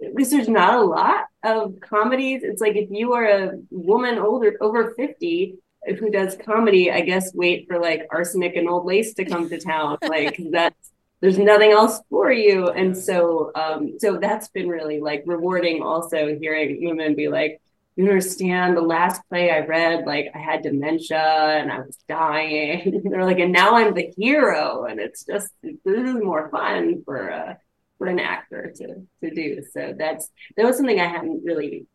because 0.00 0.30
there's 0.30 0.48
not 0.48 0.74
a 0.74 0.82
lot 0.82 1.26
of 1.44 1.78
comedies. 1.80 2.42
It's 2.42 2.60
like 2.60 2.76
if 2.76 2.90
you 2.90 3.12
are 3.12 3.24
a 3.24 3.52
woman 3.70 4.18
older 4.18 4.56
over 4.60 4.94
50 4.94 5.58
who 5.98 6.10
does 6.10 6.36
comedy 6.44 6.90
i 6.92 7.00
guess 7.00 7.32
wait 7.34 7.66
for 7.66 7.78
like 7.78 8.06
arsenic 8.10 8.54
and 8.54 8.68
old 8.68 8.84
lace 8.84 9.14
to 9.14 9.24
come 9.24 9.48
to 9.48 9.58
town. 9.58 9.96
Like 10.08 10.38
that's 10.50 10.90
there's 11.20 11.38
nothing 11.38 11.70
else 11.72 12.00
for 12.08 12.32
you. 12.32 12.68
And 12.68 12.96
so 12.96 13.52
um 13.54 13.98
so 13.98 14.16
that's 14.16 14.48
been 14.48 14.68
really 14.68 15.00
like 15.00 15.22
rewarding 15.26 15.82
also 15.82 16.36
hearing 16.38 16.84
women 16.84 17.14
be 17.14 17.28
like 17.28 17.60
you 17.96 18.04
understand 18.04 18.76
the 18.76 18.82
last 18.82 19.20
play 19.28 19.50
I 19.50 19.60
read, 19.60 20.06
like 20.06 20.30
I 20.34 20.38
had 20.38 20.62
dementia 20.62 21.18
and 21.18 21.70
I 21.70 21.78
was 21.80 21.98
dying. 22.08 23.02
They're 23.10 23.24
like, 23.24 23.38
and 23.38 23.52
now 23.52 23.76
I'm 23.76 23.94
the 23.94 24.12
hero. 24.16 24.84
And 24.84 25.00
it's 25.00 25.24
just 25.24 25.48
this 25.62 25.76
is 25.84 26.14
more 26.14 26.48
fun 26.50 27.02
for 27.04 27.30
uh 27.30 27.54
for 27.98 28.06
an 28.06 28.18
actor 28.20 28.72
to 28.76 29.06
to 29.22 29.34
do. 29.34 29.62
So 29.72 29.94
that's 29.98 30.30
that 30.56 30.64
was 30.64 30.76
something 30.76 31.00
I 31.00 31.08
hadn't 31.08 31.44
really 31.44 31.86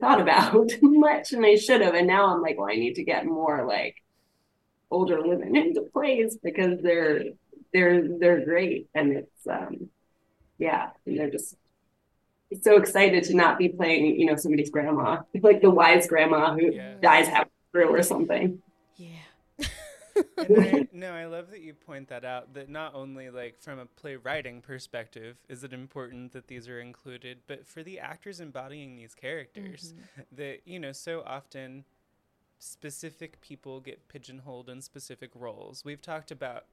thought 0.00 0.20
about 0.20 0.70
much 0.82 1.32
and 1.32 1.44
I 1.44 1.56
should 1.56 1.80
have. 1.80 1.94
And 1.94 2.06
now 2.06 2.34
I'm 2.34 2.42
like, 2.42 2.58
well, 2.58 2.70
I 2.70 2.76
need 2.76 2.94
to 2.94 3.04
get 3.04 3.26
more 3.26 3.66
like 3.66 3.96
older 4.90 5.20
women 5.22 5.56
into 5.56 5.82
plays 5.92 6.36
because 6.42 6.80
they're 6.82 7.24
they're 7.72 8.18
they're 8.18 8.44
great 8.44 8.88
and 8.94 9.12
it's 9.12 9.46
um 9.48 9.88
yeah, 10.58 10.90
and 11.04 11.18
they're 11.18 11.30
just 11.30 11.56
so 12.62 12.76
excited 12.76 13.24
to 13.24 13.34
not 13.34 13.58
be 13.58 13.68
playing, 13.68 14.18
you 14.18 14.26
know, 14.26 14.36
somebody's 14.36 14.70
grandma, 14.70 15.22
like 15.40 15.60
the 15.60 15.70
wise 15.70 16.06
grandma 16.06 16.54
who 16.54 16.72
yeah. 16.72 16.94
dies 17.00 17.28
halfway 17.28 17.50
through 17.72 17.88
or 17.88 18.02
something. 18.02 18.62
Yeah. 18.96 19.08
I, 20.38 20.88
no, 20.92 21.12
I 21.12 21.26
love 21.26 21.50
that 21.50 21.60
you 21.60 21.74
point 21.74 22.08
that 22.08 22.24
out. 22.24 22.54
That 22.54 22.68
not 22.68 22.94
only 22.94 23.30
like 23.30 23.60
from 23.60 23.78
a 23.78 23.86
playwriting 23.86 24.60
perspective 24.60 25.36
is 25.48 25.64
it 25.64 25.72
important 25.72 26.32
that 26.32 26.46
these 26.46 26.68
are 26.68 26.80
included, 26.80 27.38
but 27.46 27.66
for 27.66 27.82
the 27.82 27.98
actors 27.98 28.40
embodying 28.40 28.96
these 28.96 29.14
characters, 29.14 29.92
mm-hmm. 29.92 30.22
that 30.36 30.60
you 30.64 30.78
know 30.78 30.92
so 30.92 31.22
often 31.26 31.84
specific 32.58 33.40
people 33.40 33.80
get 33.80 34.08
pigeonholed 34.08 34.68
in 34.68 34.80
specific 34.80 35.30
roles. 35.34 35.84
We've 35.84 36.00
talked 36.00 36.30
about 36.30 36.64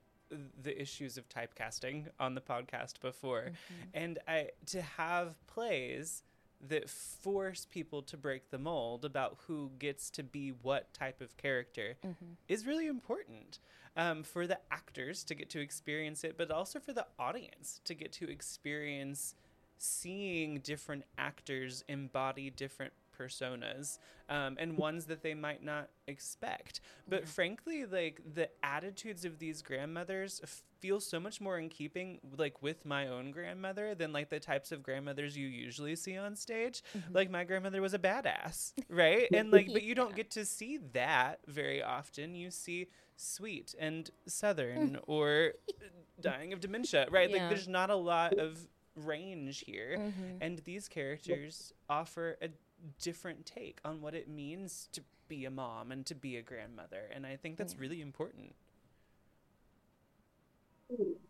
the 0.62 0.82
issues 0.82 1.18
of 1.18 1.28
typecasting 1.30 2.08
on 2.20 2.36
the 2.36 2.42
podcast 2.42 3.00
before 3.02 3.46
mm-hmm. 3.46 3.90
and 3.94 4.20
i 4.28 4.48
to 4.66 4.82
have 4.82 5.36
plays 5.48 6.24
that 6.68 6.90
force 6.90 7.66
people 7.66 8.02
to 8.04 8.16
break 8.16 8.52
the 8.52 8.58
mold 8.58 9.04
about 9.04 9.38
who 9.48 9.72
gets 9.80 10.10
to 10.12 10.24
be 10.24 10.54
what 10.62 10.94
type 10.94 11.22
of 11.22 11.36
character 11.38 11.96
mm-hmm. 12.06 12.34
is 12.48 12.68
really 12.68 12.88
important 12.88 13.60
um, 13.98 14.24
for 14.24 14.48
the 14.48 14.60
actors 14.72 15.24
to 15.26 15.36
get 15.36 15.50
to 15.50 15.60
experience 15.60 16.24
it, 16.24 16.38
but 16.38 16.52
also 16.52 16.80
for 16.80 16.94
the 16.94 17.06
audience 17.20 17.82
to 17.86 17.94
get 17.94 18.12
to 18.14 18.30
experience 18.30 19.36
seeing 19.78 20.60
different 20.60 21.04
actors 21.18 21.84
embody 21.88 22.50
different 22.50 22.94
personas 23.22 23.98
um, 24.30 24.58
and 24.60 24.78
ones 24.90 25.06
that 25.06 25.22
they 25.22 25.34
might 25.34 25.64
not 25.64 25.90
expect. 26.08 26.82
But 27.08 27.22
yeah. 27.22 27.26
frankly, 27.28 27.86
like 27.86 28.22
the 28.34 28.50
attitudes 28.64 29.26
of 29.26 29.40
these 29.40 29.62
grandmothers 29.62 30.42
feel 30.80 31.00
so 31.00 31.20
much 31.20 31.40
more 31.40 31.60
in 31.60 31.70
keeping 31.70 32.20
like 32.38 32.62
with 32.62 32.86
my 32.86 33.08
own 33.08 33.32
grandmother 33.32 33.94
than 33.94 34.12
like 34.12 34.30
the 34.30 34.40
types 34.40 34.72
of 34.72 34.82
grandmothers 34.82 35.38
you 35.38 35.48
usually 35.48 35.96
see 35.96 36.18
on 36.18 36.36
stage. 36.36 36.82
Mm-hmm. 36.98 37.14
Like 37.14 37.30
my 37.30 37.44
grandmother 37.44 37.82
was 37.82 37.94
a 37.94 38.00
badass, 38.00 38.74
right? 38.90 39.28
and 39.34 39.52
like 39.52 39.70
but 39.72 39.84
you 39.84 39.96
don't 39.96 40.16
get 40.22 40.32
to 40.32 40.46
see 40.46 40.80
that 40.94 41.40
very 41.48 41.84
often. 41.84 42.36
You 42.36 42.52
see 42.52 42.88
sweet 43.16 43.76
and 43.80 44.10
southern 44.26 44.98
or 45.08 45.54
dying 46.20 46.54
of 46.54 46.60
dementia, 46.60 47.08
right? 47.12 47.30
Yeah. 47.30 47.38
Like 47.38 47.50
there's 47.50 47.68
not 47.68 47.90
a 47.90 47.96
lot 47.96 48.34
of 48.34 48.68
range 48.96 49.64
here 49.66 49.96
mm-hmm. 49.98 50.38
and 50.42 50.60
these 50.60 50.90
characters 50.90 51.72
offer 51.90 52.38
a 52.42 52.50
different 53.02 53.46
take 53.46 53.80
on 53.84 54.02
what 54.02 54.16
it 54.16 54.28
means 54.30 54.90
to 54.94 55.02
be 55.28 55.46
a 55.46 55.52
mom 55.52 55.92
and 55.92 56.06
to 56.06 56.16
be 56.16 56.38
a 56.38 56.42
grandmother. 56.42 57.10
And 57.14 57.26
I 57.26 57.36
think 57.36 57.58
that's 57.58 57.78
really 57.78 58.02
important. 58.02 58.56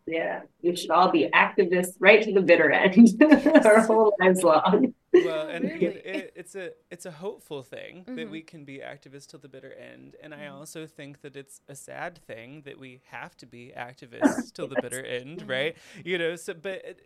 Yeah, 0.06 0.40
we 0.62 0.74
should 0.74 0.90
all 0.90 1.10
be 1.10 1.28
activists 1.32 1.94
right 2.00 2.20
to 2.22 2.32
the 2.32 2.40
bitter 2.40 2.70
end, 2.70 3.22
our 3.64 3.80
whole 3.80 4.14
lives 4.18 4.42
long. 4.42 4.94
Well, 5.12 5.46
and 5.48 5.64
it, 5.64 5.82
it, 6.04 6.32
it's 6.34 6.54
a 6.54 6.70
it's 6.90 7.06
a 7.06 7.10
hopeful 7.10 7.62
thing 7.62 7.98
mm-hmm. 8.00 8.16
that 8.16 8.30
we 8.30 8.42
can 8.42 8.64
be 8.64 8.78
activists 8.78 9.26
till 9.28 9.38
the 9.38 9.48
bitter 9.48 9.72
end, 9.72 10.16
and 10.22 10.34
I 10.34 10.38
mm-hmm. 10.38 10.56
also 10.56 10.86
think 10.86 11.20
that 11.20 11.36
it's 11.36 11.60
a 11.68 11.76
sad 11.76 12.18
thing 12.26 12.62
that 12.64 12.78
we 12.78 13.02
have 13.10 13.36
to 13.38 13.46
be 13.46 13.72
activists 13.76 14.52
till 14.52 14.66
the 14.66 14.80
bitter 14.82 15.04
end, 15.04 15.40
mm-hmm. 15.40 15.50
right? 15.50 15.76
You 16.04 16.18
know, 16.18 16.36
so 16.36 16.54
but 16.54 16.98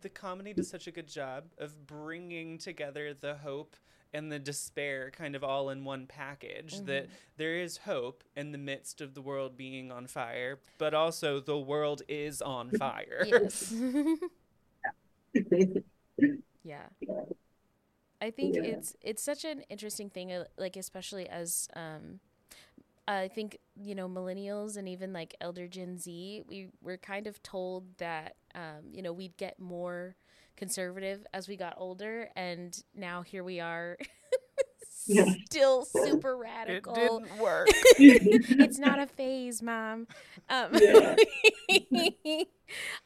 the 0.00 0.08
comedy 0.08 0.52
does 0.52 0.68
such 0.68 0.86
a 0.86 0.90
good 0.90 1.08
job 1.08 1.44
of 1.58 1.86
bringing 1.86 2.58
together 2.58 3.14
the 3.14 3.34
hope 3.34 3.76
and 4.14 4.30
the 4.30 4.38
despair 4.38 5.10
kind 5.10 5.34
of 5.34 5.42
all 5.42 5.70
in 5.70 5.84
one 5.84 6.06
package 6.06 6.76
mm-hmm. 6.76 6.86
that 6.86 7.08
there 7.36 7.56
is 7.56 7.78
hope 7.78 8.22
in 8.36 8.52
the 8.52 8.58
midst 8.58 9.00
of 9.00 9.14
the 9.14 9.22
world 9.22 9.56
being 9.56 9.90
on 9.90 10.06
fire 10.06 10.58
but 10.78 10.94
also 10.94 11.40
the 11.40 11.58
world 11.58 12.02
is 12.08 12.42
on 12.42 12.70
fire 12.78 13.24
yes 13.26 13.72
yeah 16.64 16.86
i 18.20 18.30
think 18.30 18.54
yeah. 18.56 18.62
it's 18.62 18.94
it's 19.00 19.22
such 19.22 19.44
an 19.44 19.62
interesting 19.70 20.10
thing 20.10 20.32
uh, 20.32 20.44
like 20.58 20.76
especially 20.76 21.28
as 21.28 21.68
um 21.74 22.20
I 23.08 23.28
think 23.28 23.58
you 23.74 23.94
know 23.94 24.08
millennials 24.08 24.76
and 24.76 24.88
even 24.88 25.12
like 25.12 25.34
elder 25.40 25.66
Gen 25.66 25.98
Z, 25.98 26.42
we 26.46 26.68
were 26.80 26.96
kind 26.96 27.26
of 27.26 27.42
told 27.42 27.98
that 27.98 28.36
um, 28.54 28.90
you 28.92 29.02
know 29.02 29.12
we'd 29.12 29.36
get 29.36 29.58
more 29.58 30.16
conservative 30.56 31.26
as 31.34 31.48
we 31.48 31.56
got 31.56 31.74
older, 31.76 32.28
and 32.36 32.80
now 32.94 33.22
here 33.22 33.44
we 33.44 33.60
are. 33.60 33.96
still 35.46 35.84
super 35.84 36.36
radical. 36.36 36.94
It 36.94 36.98
didn't 36.98 37.38
work. 37.38 37.68
it's 37.98 38.78
not 38.78 38.98
a 39.00 39.06
phase, 39.06 39.62
mom. 39.62 40.06
Um, 40.48 40.70
yeah. 40.74 41.16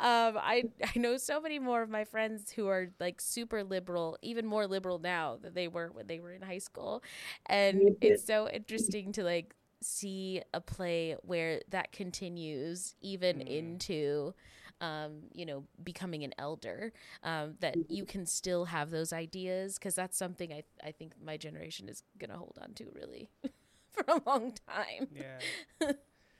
um, 0.00 0.38
I 0.38 0.64
I 0.84 0.98
know 0.98 1.16
so 1.16 1.40
many 1.40 1.58
more 1.58 1.82
of 1.82 1.88
my 1.88 2.04
friends 2.04 2.50
who 2.50 2.68
are 2.68 2.90
like 3.00 3.20
super 3.20 3.64
liberal, 3.64 4.18
even 4.22 4.46
more 4.46 4.66
liberal 4.66 4.98
now 4.98 5.38
than 5.40 5.54
they 5.54 5.68
were 5.68 5.88
when 5.92 6.06
they 6.06 6.20
were 6.20 6.32
in 6.32 6.42
high 6.42 6.58
school, 6.58 7.02
and 7.46 7.96
it's 8.00 8.24
so 8.24 8.48
interesting 8.48 9.12
to 9.12 9.24
like 9.24 9.54
see 9.82 10.42
a 10.54 10.60
play 10.60 11.16
where 11.22 11.60
that 11.70 11.92
continues 11.92 12.94
even 13.00 13.38
mm. 13.38 13.46
into 13.46 14.34
um, 14.80 15.22
you 15.32 15.46
know, 15.46 15.64
becoming 15.82 16.24
an 16.24 16.34
elder, 16.38 16.92
um, 17.22 17.54
that 17.60 17.90
you 17.90 18.04
can 18.04 18.26
still 18.26 18.66
have 18.66 18.90
those 18.90 19.12
ideas 19.12 19.78
because 19.78 19.94
that's 19.94 20.18
something 20.18 20.52
I, 20.52 20.64
I 20.84 20.92
think 20.92 21.12
my 21.22 21.36
generation 21.36 21.88
is 21.88 22.02
going 22.18 22.30
to 22.30 22.36
hold 22.36 22.58
on 22.60 22.74
to 22.74 22.84
really 22.94 23.30
for 23.90 24.04
a 24.08 24.20
long 24.26 24.52
time. 24.68 25.08
Yeah. 25.14 25.92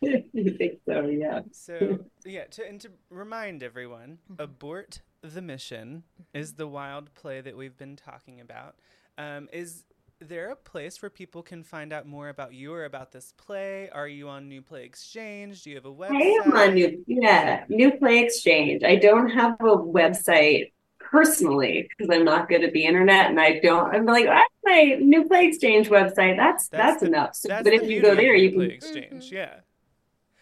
I 0.05 0.25
think 0.59 0.81
so, 0.87 1.07
yeah. 1.07 1.41
So, 1.53 2.05
yeah, 2.25 2.45
to, 2.45 2.67
and 2.67 2.81
to 2.83 2.91
remind 3.09 3.63
everyone, 3.63 4.19
mm-hmm. 4.31 4.43
Abort 4.43 5.01
the 5.23 5.41
Mission 5.41 6.05
mm-hmm. 6.15 6.39
is 6.39 6.55
the 6.55 6.69
wild 6.69 7.15
play 7.15 7.41
that 7.41 7.57
we've 7.57 7.77
been 7.77 7.97
talking 7.97 8.41
about. 8.41 8.77
Um, 9.19 9.49
is 9.51 9.85
there 10.21 10.51
a 10.51 10.57
place 10.57 11.01
where 11.03 11.11
people 11.11 11.43
can 11.43 11.63
find 11.63 11.93
out 11.93 12.07
more 12.07 12.29
about 12.29 12.55
you 12.55 12.73
or 12.73 12.85
about 12.85 13.13
this 13.13 13.33
play? 13.37 13.91
Are 13.91 14.09
you 14.09 14.29
on 14.29 14.49
New 14.49 14.63
Play 14.63 14.85
Exchange? 14.85 15.63
Do 15.63 15.71
you 15.71 15.77
have 15.77 15.87
a 15.87 15.93
website? 15.93 16.11
I 16.11 16.45
am 16.45 16.53
on 16.57 16.75
New, 16.75 17.05
yeah, 17.07 17.65
New 17.69 17.93
Play 17.99 18.25
Exchange. 18.25 18.83
I 18.83 18.97
don't 18.97 19.29
have 19.31 19.53
a 19.61 19.77
website 19.77 20.73
personally 20.99 21.89
because 21.91 22.15
I'm 22.15 22.25
not 22.25 22.49
good 22.49 22.65
at 22.65 22.73
the 22.73 22.85
internet 22.85 23.27
and 23.27 23.41
I 23.41 23.61
don't. 23.61 23.95
I'm 23.95 24.07
like, 24.07 24.27
that's 24.27 24.53
my 24.65 24.99
New 25.01 25.27
Play 25.29 25.47
Exchange 25.47 25.89
website. 25.89 26.37
That's 26.37 26.69
that's, 26.69 26.71
that's 26.71 27.01
the, 27.01 27.07
enough. 27.07 27.35
So, 27.35 27.49
that's 27.49 27.65
but 27.65 27.73
if 27.73 27.89
you 27.89 28.03
go 28.03 28.15
there, 28.15 28.35
you 28.35 28.51
can 28.51 28.59
New 28.59 28.67
Play 28.67 28.75
Exchange. 28.75 29.25
Mm-hmm. 29.27 29.35
Yeah. 29.35 29.55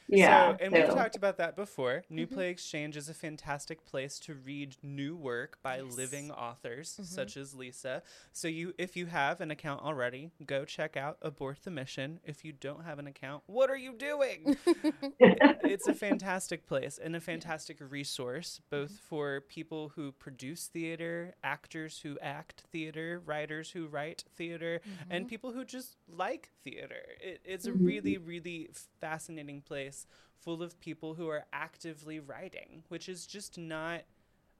Yeah. 0.09 0.53
So, 0.53 0.65
and 0.65 0.73
we've 0.73 0.87
talked 0.87 1.17
about 1.17 1.39
that 1.39 1.57
before. 1.57 2.05
New 2.11 2.27
mm-hmm. 2.27 2.35
Play 2.35 2.51
Exchange 2.51 2.97
is 2.97 3.09
a 3.09 3.15
fantastic 3.15 3.85
place 3.87 4.19
to 4.21 4.35
read 4.35 4.77
new 4.83 5.17
work 5.17 5.59
by 5.63 5.79
Yes. 5.79 5.97
living 5.97 6.31
authors 6.31 6.93
mm-hmm. 6.93 7.05
such 7.05 7.37
as 7.37 7.55
Lisa. 7.55 8.03
So 8.33 8.49
you 8.49 8.75
if 8.79 8.97
you 8.97 9.07
have 9.07 9.41
an 9.41 9.51
account 9.51 9.83
already, 9.83 10.31
go 10.45 10.65
check 10.65 10.97
out 10.97 11.19
Abort 11.23 11.63
the 11.65 11.71
Mission. 11.71 12.21
If 12.25 12.45
you 12.45 12.53
don't 12.53 12.85
have 12.85 12.99
an 12.99 13.07
account, 13.07 13.43
what 13.47 13.71
are 13.71 13.77
you 13.77 13.95
doing? 13.95 14.57
it's 15.19 15.89
a 15.89 15.95
fantastic 15.95 16.67
place 16.67 16.99
and 17.03 17.17
a 17.17 17.21
fantastic 17.21 17.79
resource 17.81 18.61
both 18.71 18.91
mm-hmm. 18.91 19.09
for 19.09 19.41
people 19.43 19.93
who 19.95 20.13
produce 20.13 20.67
theater, 20.67 21.35
actors 21.43 22.01
who 22.03 22.19
act 22.21 22.65
theater, 22.71 23.23
writers 23.25 23.71
who 23.71 23.87
write 23.87 24.25
theater, 24.37 24.81
and 25.11 25.29
people 25.29 25.53
who 25.53 25.65
just 25.65 25.97
like 26.09 26.51
theater. 26.63 27.03
It, 27.21 27.41
it's 27.45 27.67
a 27.67 27.73
really, 27.73 28.19
really 28.19 28.71
fascinating 29.01 29.61
place 29.61 29.94
full 30.39 30.63
of 30.63 30.79
people 30.81 31.15
who 31.15 31.29
are 31.29 31.45
actively 31.53 32.21
writing, 32.21 32.83
which 32.89 33.09
is 33.09 33.27
just 33.27 33.59
not 33.59 34.03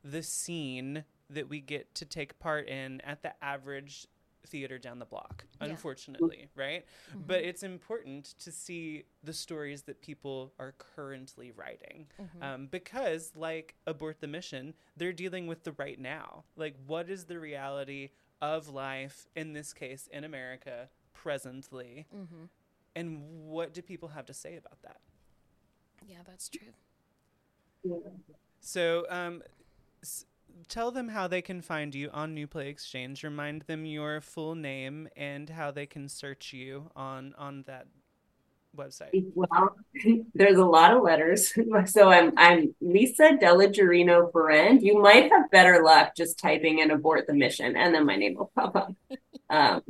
the 0.03 0.23
scene 0.23 1.05
that 1.31 1.49
we 1.49 1.61
get 1.61 1.95
to 1.97 2.05
take 2.05 2.39
part 2.39 2.69
in 2.69 3.01
at 3.03 3.23
the 3.23 3.33
average 3.43 4.07
theater 4.47 4.79
down 4.79 4.99
the 4.99 5.07
block, 5.07 5.45
Yeah. 5.61 5.69
unfortunately, 5.69 6.49
right? 6.55 6.85
Mm-hmm. 7.11 7.21
But 7.27 7.43
it's 7.45 7.63
important 7.63 8.35
to 8.41 8.53
see 8.53 9.05
the 9.23 9.33
stories 9.33 9.83
that 9.83 10.03
people 10.03 10.53
are 10.59 10.75
currently 10.77 11.51
writing. 11.51 12.07
Mm-hmm. 12.21 12.43
Um, 12.43 12.67
because, 12.67 13.33
like 13.35 13.75
Abort 13.87 14.21
the 14.21 14.27
Mission, 14.27 14.75
they're 14.97 15.13
dealing 15.13 15.47
with 15.47 15.65
the 15.65 15.73
right 15.73 15.99
now. 15.99 16.45
Like, 16.57 16.77
what 16.87 17.09
is 17.09 17.25
the 17.25 17.39
reality 17.41 18.11
of 18.43 18.69
life, 18.69 19.27
in 19.35 19.55
this 19.55 19.73
case, 19.73 20.09
in 20.13 20.25
America, 20.25 20.91
presently? 21.15 22.07
Mm-hmm. 22.15 22.45
And 22.97 23.23
what 23.47 23.73
do 23.73 23.83
people 23.83 24.11
have 24.11 24.27
to 24.27 24.35
say 24.35 24.57
about 24.57 24.83
that? 24.83 24.99
Yeah, 26.07 26.19
that's 26.27 26.49
true. 26.49 26.73
So, 28.61 29.07
um, 29.11 29.43
s- 30.03 30.25
tell 30.69 30.91
them 30.91 31.09
how 31.09 31.29
they 31.29 31.43
can 31.43 31.61
find 31.61 31.95
you 31.95 32.11
on 32.13 32.35
New 32.35 32.47
Play 32.47 32.69
Exchange. 32.69 33.23
Remind 33.23 33.63
them 33.63 33.85
your 33.85 34.21
full 34.21 34.55
name 34.55 35.09
and 35.17 35.51
how 35.51 35.71
they 35.71 35.87
can 35.87 36.09
search 36.09 36.53
you 36.53 36.91
on 36.97 37.35
on 37.37 37.65
that 37.67 37.87
website. 38.77 39.25
Well, 39.35 39.77
there's 40.35 40.59
a 40.59 40.65
lot 40.65 40.93
of 40.97 41.03
letters. 41.03 41.53
So 41.87 42.11
I'm 42.11 42.33
I'm 42.37 42.75
Lisa 42.81 43.33
Dellagiarino 43.41 44.33
Feriend. 44.33 44.83
You 44.83 45.01
might 45.01 45.31
have 45.31 45.51
better 45.51 45.83
luck 45.85 46.15
just 46.17 46.39
typing 46.39 46.79
in 46.81 46.91
abort 46.91 47.27
the 47.27 47.35
mission 47.35 47.77
and 47.77 47.95
then 47.95 48.07
my 48.07 48.17
name 48.17 48.35
will 48.37 48.51
pop 48.55 48.77
up. 48.77 48.93
Um, 49.51 49.83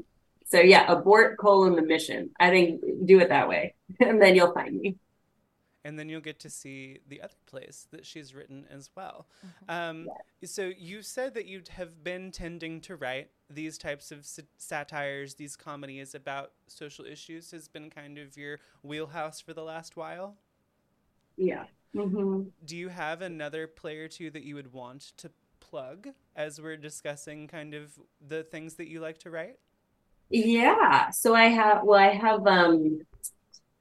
so 0.46 0.59
yeah, 0.61 0.90
abort 0.90 1.38
colon 1.38 1.77
the 1.77 1.83
mission. 1.83 2.31
I 2.38 2.50
think 2.50 2.83
do 3.07 3.20
it 3.20 3.29
that 3.29 3.48
way. 3.48 3.74
And 4.00 4.20
then 4.20 4.35
you'll 4.35 4.53
find 4.53 4.79
me. 4.79 4.96
And 5.84 5.98
then 5.98 6.08
you'll 6.08 6.20
get 6.20 6.40
to 6.40 6.50
see 6.50 6.98
the 7.08 7.20
other 7.22 7.34
plays 7.46 7.86
that 7.90 8.06
she's 8.06 8.34
written 8.34 8.66
as 8.70 8.90
well. 8.96 9.26
Um, 9.68 10.08
So 10.44 10.72
you 10.76 11.02
said 11.02 11.34
that 11.34 11.46
you 11.46 11.62
have 11.70 12.04
been 12.04 12.30
tending 12.30 12.80
to 12.82 12.96
write 12.96 13.30
these 13.48 13.78
types 13.78 14.10
of 14.12 14.26
sa- 14.26 14.42
satires, 14.58 15.34
these 15.34 15.56
comedies 15.56 16.14
about 16.14 16.52
social 16.66 17.04
issues, 17.06 17.50
has 17.52 17.68
been 17.68 17.90
kind 17.90 18.18
of 18.18 18.36
your 18.36 18.60
wheelhouse 18.82 19.40
for 19.40 19.54
the 19.54 19.62
last 19.62 19.96
while. 19.96 20.36
Yeah. 21.36 21.64
hmm 21.94 22.42
Do 22.64 22.76
you 22.76 22.88
have 22.88 23.22
another 23.22 23.66
play 23.66 23.98
or 23.98 24.08
two 24.08 24.30
that 24.30 24.42
you 24.42 24.54
would 24.54 24.72
want 24.72 25.12
to 25.18 25.30
plug 25.60 26.08
as 26.34 26.60
we're 26.60 26.76
discussing 26.76 27.46
kind 27.46 27.74
of 27.74 27.98
the 28.26 28.42
things 28.42 28.74
that 28.74 28.88
you 28.88 29.00
like 29.00 29.18
to 29.18 29.30
write? 29.30 29.58
Yeah. 30.30 31.10
So 31.10 31.34
I 31.34 31.46
have 31.46 31.84
well, 31.84 31.98
I 32.00 32.08
have 32.14 32.46
um 32.46 33.06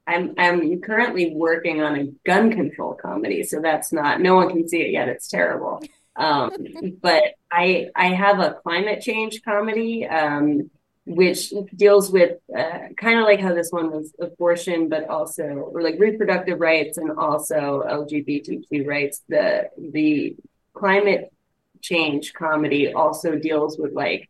I'm 0.05 0.33
I'm 0.37 0.81
currently 0.81 1.33
working 1.33 1.81
on 1.81 1.95
a 1.95 2.05
gun 2.25 2.51
control 2.51 2.93
comedy, 2.93 3.43
so 3.43 3.61
that's 3.61 3.93
not 3.93 4.21
no 4.21 4.35
one 4.35 4.49
can 4.49 4.67
see 4.67 4.81
it 4.81 4.91
yet. 4.91 5.07
It's 5.07 5.27
terrible. 5.27 5.81
Um, 6.15 6.51
but 7.01 7.23
I 7.51 7.89
I 7.95 8.07
have 8.07 8.39
a 8.39 8.53
climate 8.63 9.01
change 9.01 9.41
comedy 9.43 10.05
um 10.05 10.69
which 11.05 11.53
deals 11.75 12.09
with 12.09 12.37
uh, 12.57 12.79
kind 12.97 13.19
of 13.19 13.25
like 13.25 13.41
how 13.41 13.53
this 13.53 13.71
one 13.71 13.91
was 13.91 14.13
abortion, 14.19 14.87
but 14.87 15.09
also 15.09 15.43
or 15.43 15.81
like 15.81 15.99
reproductive 15.99 16.59
rights 16.59 16.97
and 16.97 17.11
also 17.11 17.83
LGBTQ 17.85 18.87
rights. 18.87 19.21
The 19.27 19.69
the 19.77 20.37
climate 20.73 21.33
change 21.81 22.33
comedy 22.33 22.93
also 22.93 23.35
deals 23.35 23.77
with 23.77 23.91
like 23.93 24.29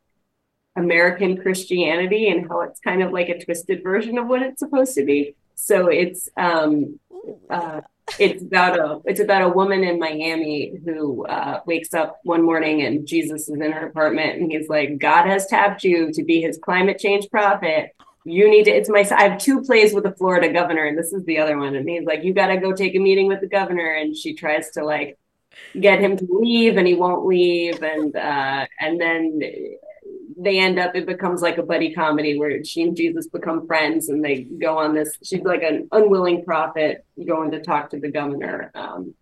American 0.76 1.38
Christianity 1.38 2.30
and 2.30 2.48
how 2.48 2.62
it's 2.62 2.80
kind 2.80 3.04
of 3.04 3.12
like 3.12 3.30
a 3.30 3.44
twisted 3.44 3.84
version 3.84 4.18
of 4.18 4.28
what 4.28 4.42
it's 4.42 4.60
supposed 4.60 4.96
to 4.96 5.06
be. 5.06 5.36
So 5.56 5.88
it's 5.88 6.30
um 6.38 7.00
uh 7.50 7.82
it's 8.20 8.44
about 8.44 8.78
a 8.78 9.00
it's 9.06 9.20
about 9.20 9.44
a 9.44 9.50
woman 9.50 9.84
in 9.84 10.00
Miami 10.00 10.74
who 10.86 11.26
uh 11.26 11.62
wakes 11.66 11.94
up 11.94 12.20
one 12.24 12.44
morning 12.44 12.82
and 12.82 13.08
Jesus 13.08 13.48
is 13.48 13.60
in 13.62 13.72
her 13.72 13.88
apartment 13.88 14.40
and 14.40 14.52
he's 14.52 14.70
like, 14.70 14.98
God 15.00 15.26
has 15.26 15.48
tapped 15.48 15.84
you 15.84 16.12
to 16.12 16.24
be 16.24 16.42
his 16.42 16.58
climate 16.58 17.00
change 17.00 17.30
prophet. 17.30 17.92
You 18.26 18.50
need 18.50 18.66
to 18.66 18.72
it's 18.72 18.90
my 18.90 19.08
I 19.12 19.30
have 19.30 19.40
two 19.40 19.62
plays 19.64 19.94
with 19.94 20.04
the 20.04 20.14
Florida 20.14 20.52
governor 20.52 20.86
and 20.86 20.98
this 20.98 21.14
is 21.14 21.24
the 21.26 21.40
other 21.40 21.58
one. 21.58 21.76
And 21.76 21.88
he's 21.88 22.06
like, 22.06 22.24
You 22.24 22.34
gotta 22.34 22.58
go 22.58 22.74
take 22.74 22.96
a 22.96 23.00
meeting 23.00 23.28
with 23.28 23.42
the 23.42 23.48
governor 23.48 23.94
and 23.94 24.16
she 24.16 24.34
tries 24.34 24.72
to 24.72 24.84
like 24.84 25.18
get 25.80 26.00
him 26.00 26.18
to 26.18 26.28
leave 26.30 26.78
and 26.78 26.88
he 26.88 26.94
won't 26.94 27.26
leave 27.26 27.82
and 27.84 28.16
uh 28.16 28.66
and 28.80 29.00
then 29.00 29.40
they 30.38 30.60
end 30.60 30.80
up 30.80 30.96
it 30.96 31.06
becomes 31.06 31.42
like 31.42 31.58
a 31.58 31.64
buddy 31.64 31.94
comedy 31.94 32.38
where 32.38 32.64
she 32.64 32.82
and 32.84 32.96
jesus 32.96 33.28
become 33.28 33.66
friends 33.68 34.10
and 34.10 34.24
they 34.24 34.42
go 34.44 34.78
on 34.78 34.94
this 34.94 35.18
she's 35.24 35.42
like 35.42 35.64
an 35.64 35.88
unwilling 35.92 36.44
prophet 36.44 37.06
going 37.26 37.52
to 37.52 37.62
talk 37.62 37.90
to 37.90 38.00
the 38.00 38.12
governor 38.12 38.72
um 38.76 39.14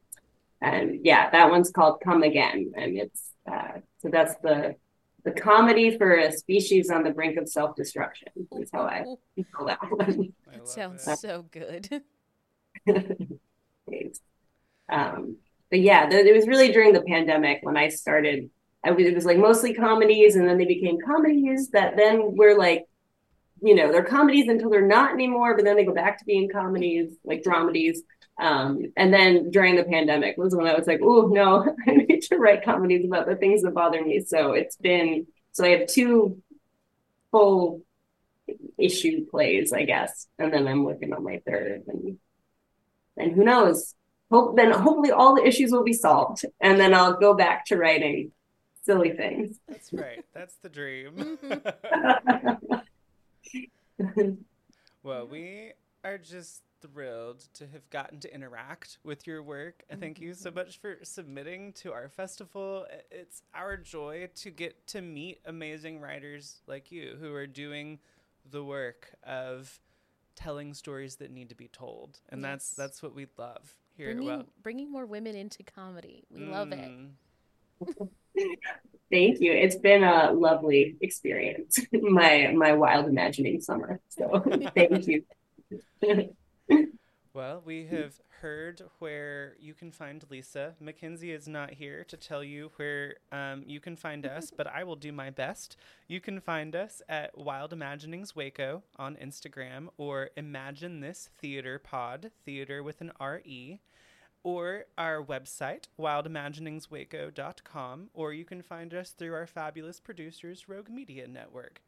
and 0.62 1.00
yeah 1.06 1.30
that 1.30 1.50
one's 1.50 1.72
called 1.72 2.00
come 2.04 2.24
again 2.24 2.72
and 2.76 2.98
it's 2.98 3.32
uh 3.52 3.74
so 4.00 4.10
that's 4.12 4.36
the 4.44 4.76
the 5.24 5.32
comedy 5.32 5.98
for 5.98 6.18
a 6.18 6.32
species 6.32 6.90
on 6.90 7.04
the 7.04 7.12
brink 7.12 7.38
of 7.38 7.48
self-destruction 7.48 8.30
is 8.54 8.70
how 8.74 8.82
i 8.82 9.04
call 9.54 9.68
that 9.68 9.80
one 9.90 10.34
I 10.52 10.58
That 10.58 10.68
sounds 10.68 11.08
it. 11.08 11.20
so 11.20 11.46
good. 11.52 12.02
Um, 14.90 15.38
but 15.70 15.80
yeah, 15.80 16.10
th- 16.10 16.26
it 16.26 16.36
was 16.36 16.48
really 16.48 16.72
during 16.72 16.92
the 16.94 17.02
pandemic 17.02 17.60
when 17.64 17.78
I 17.78 17.88
started. 17.88 18.50
I 18.84 18.92
was, 18.92 19.06
it 19.06 19.16
was 19.16 19.26
like 19.26 19.38
mostly 19.38 19.74
comedies, 19.74 20.36
and 20.36 20.48
then 20.48 20.58
they 20.58 20.66
became 20.66 20.98
comedies 21.06 21.70
that 21.70 21.98
then 21.98 22.36
were 22.36 22.58
like, 22.58 22.86
you 23.62 23.76
know, 23.76 23.92
they're 23.92 24.04
comedies 24.04 24.48
until 24.48 24.70
they're 24.72 24.88
not 24.88 25.14
anymore, 25.14 25.56
but 25.56 25.66
then 25.66 25.76
they 25.76 25.86
go 25.86 25.94
back 25.94 26.18
to 26.18 26.26
being 26.26 26.50
comedies, 26.50 27.14
like 27.24 27.44
dramedies. 27.44 28.00
Um, 28.40 28.92
and 28.98 29.14
then 29.14 29.52
during 29.52 29.76
the 29.76 29.84
pandemic 29.84 30.36
was 30.36 30.56
when 30.56 30.66
I 30.66 30.76
was 30.76 30.88
like, 30.88 31.00
oh 31.04 31.28
no, 31.28 31.76
I 31.88 31.92
need 31.92 32.22
to 32.24 32.38
write 32.38 32.66
comedies 32.66 33.06
about 33.06 33.28
the 33.28 33.36
things 33.36 33.62
that 33.62 33.74
bother 33.74 34.04
me. 34.04 34.22
So 34.22 34.54
it's 34.54 34.78
been 34.78 35.28
so 35.52 35.66
I 35.66 35.78
have 35.78 35.88
two 35.88 36.42
full 37.30 37.82
issue 38.78 39.26
plays, 39.30 39.74
I 39.74 39.84
guess, 39.84 40.28
and 40.40 40.52
then 40.52 40.68
I'm 40.68 40.84
working 40.84 41.14
on 41.14 41.24
my 41.24 41.42
third, 41.46 41.84
and 41.88 42.18
and 43.18 43.32
who 43.34 43.44
knows? 43.44 43.94
Hope 44.32 44.56
then 44.56 44.72
hopefully 44.72 45.12
all 45.12 45.36
the 45.36 45.46
issues 45.46 45.72
will 45.72 45.84
be 45.84 45.94
solved, 45.94 46.46
and 46.60 46.80
then 46.80 46.94
I'll 46.94 47.20
go 47.20 47.36
back 47.36 47.66
to 47.66 47.78
writing 47.78 48.32
silly 48.82 49.12
things. 49.12 49.60
That's 49.68 49.94
right. 49.94 50.24
That's 50.34 50.56
the 50.56 50.70
dream. 50.70 51.38
Mm-hmm. 54.00 54.32
well, 55.04 55.28
we 55.28 55.74
are 56.04 56.18
just 56.18 56.64
thrilled 56.82 57.48
to 57.54 57.68
have 57.68 57.88
gotten 57.90 58.20
to 58.20 58.34
interact 58.34 58.98
with 59.04 59.28
your 59.28 59.44
work. 59.44 59.84
And 59.90 60.00
thank 60.00 60.20
you 60.20 60.34
so 60.34 60.50
mm-hmm. 60.50 60.60
much 60.60 60.80
for 60.80 60.98
submitting 61.04 61.74
to 61.74 61.94
our 61.94 62.10
festival. 62.10 62.86
It's 63.12 63.44
our 63.54 63.78
joy 63.78 64.30
to 64.36 64.50
get 64.50 64.88
to 64.88 65.02
meet 65.02 65.40
amazing 65.46 66.00
writers 66.00 66.62
like 66.68 66.92
you 66.92 67.18
who 67.20 67.34
are 67.34 67.48
doing 67.48 68.00
the 68.50 68.64
work 68.64 69.12
of 69.24 69.80
telling 70.36 70.74
stories 70.74 71.18
that 71.18 71.32
need 71.32 71.50
to 71.50 71.56
be 71.56 71.68
told. 71.68 72.20
And 72.30 72.44
that's 72.44 72.72
Yes. 72.72 72.78
that's 72.78 73.04
what 73.04 73.14
we 73.14 73.28
love 73.38 73.76
here 73.96 74.08
bringing, 74.08 74.28
Well. 74.28 74.46
bringing 74.64 74.92
more 74.92 75.06
women 75.06 75.36
into 75.36 75.64
comedy. 75.64 76.26
We 76.32 76.46
love 76.46 76.72
it. 76.72 76.90
Mm. 76.90 78.10
Thank 79.12 79.42
you. 79.42 79.52
It's 79.52 79.76
been 79.76 80.04
a 80.04 80.32
lovely 80.32 80.96
experience. 81.02 81.78
my 81.94 82.54
my 82.56 82.74
wild 82.74 83.08
imagining 83.08 83.60
summer. 83.60 84.00
So 84.10 84.44
thank 84.76 85.08
you. 85.08 85.24
Well, 87.34 87.64
we 87.64 87.86
have 87.86 88.20
heard 88.42 88.82
where 89.00 89.56
you 89.58 89.74
can 89.74 89.94
find 89.94 90.22
Lisa. 90.30 90.76
Mackenzie 90.82 91.32
is 91.32 91.48
not 91.48 91.72
here 91.72 92.04
to 92.10 92.18
tell 92.18 92.44
you 92.44 92.72
where 92.76 93.16
um, 93.32 93.64
you 93.66 93.80
can 93.80 93.96
find 93.96 94.26
us, 94.26 94.52
but 94.52 94.68
I 94.68 94.84
will 94.84 94.98
do 94.98 95.14
my 95.14 95.30
best. 95.30 95.78
You 96.10 96.20
can 96.20 96.42
find 96.42 96.76
us 96.76 97.02
at 97.08 97.38
Wild 97.38 97.72
Imaginings 97.72 98.36
Waco 98.36 98.84
on 98.98 99.16
Instagram 99.16 99.88
or 99.98 100.32
Imagine 100.36 101.00
This 101.00 101.30
Theatre 101.40 101.80
Pod, 101.80 102.32
theater 102.44 102.84
with 102.84 103.00
an 103.00 103.14
R 103.18 103.42
E, 103.46 103.80
or 104.44 104.86
our 104.98 105.24
website, 105.24 105.86
wildimaginingswaco.com, 106.00 108.10
or 108.14 108.34
you 108.34 108.46
can 108.46 108.62
find 108.62 108.94
us 108.94 109.12
through 109.12 109.34
our 109.34 109.48
fabulous 109.48 110.00
producers, 110.00 110.68
Rogue 110.68 110.90
Media 110.90 111.28
Network. 111.28 111.82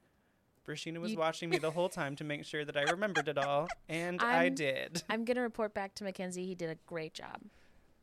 Brashina 0.68 0.99
was 0.99 1.12
You- 1.12 1.18
watching 1.18 1.49
me 1.49 1.58
the 1.58 1.72
whole 1.72 1.89
time 1.89 2.16
to 2.18 2.24
make 2.24 2.45
sure 2.45 2.64
that 2.64 2.78
I 2.78 2.84
remembered 2.84 3.28
it 3.28 3.38
all, 3.38 3.68
and 3.89 4.22
I 4.22 4.43
I'm- 4.45 4.56
did. 4.56 5.04
I'm 5.10 5.26
gonna 5.26 5.41
report 5.41 5.74
back 5.74 5.93
to 5.95 6.04
Mackenzie. 6.06 6.45
He 6.45 6.56
did 6.56 6.70
a 6.70 6.76
great 6.86 7.14
job. 7.14 7.41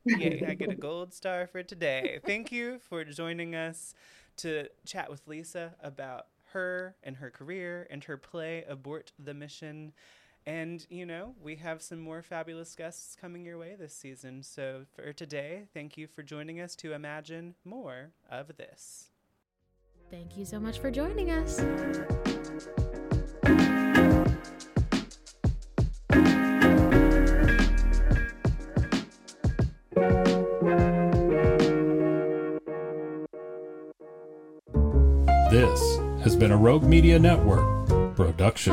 Yay, 0.04 0.44
I 0.46 0.54
get 0.54 0.70
a 0.70 0.74
gold 0.74 1.14
star 1.14 1.46
for 1.46 1.62
today. 1.62 2.20
Thank 2.24 2.52
you 2.52 2.78
for 2.78 3.04
joining 3.04 3.54
us 3.54 3.94
to 4.38 4.68
chat 4.84 5.10
with 5.10 5.26
Lisa 5.26 5.74
about 5.82 6.26
her 6.52 6.96
and 7.02 7.16
her 7.18 7.30
career 7.30 7.86
and 7.90 8.04
her 8.04 8.16
play 8.16 8.64
Abort 8.64 9.12
the 9.18 9.34
Mission. 9.34 9.92
And, 10.46 10.86
you 10.88 11.06
know, 11.06 11.34
we 11.40 11.56
have 11.56 11.82
some 11.82 12.00
more 12.00 12.22
fabulous 12.22 12.74
guests 12.74 13.16
coming 13.20 13.44
your 13.44 13.58
way 13.58 13.76
this 13.78 13.94
season. 13.94 14.42
So 14.42 14.84
for 14.94 15.12
today, 15.12 15.64
thank 15.72 15.96
you 15.96 16.06
for 16.06 16.22
joining 16.22 16.60
us 16.60 16.74
to 16.76 16.92
imagine 16.92 17.54
more 17.64 18.10
of 18.30 18.56
this. 18.56 19.10
Thank 20.10 20.36
you 20.36 20.44
so 20.44 20.58
much 20.58 20.80
for 20.80 20.90
joining 20.90 21.30
us. 21.30 21.60
This 35.50 35.98
has 36.22 36.34
been 36.36 36.50
a 36.50 36.56
Rogue 36.56 36.84
Media 36.84 37.18
Network 37.18 38.16
production. 38.16 38.72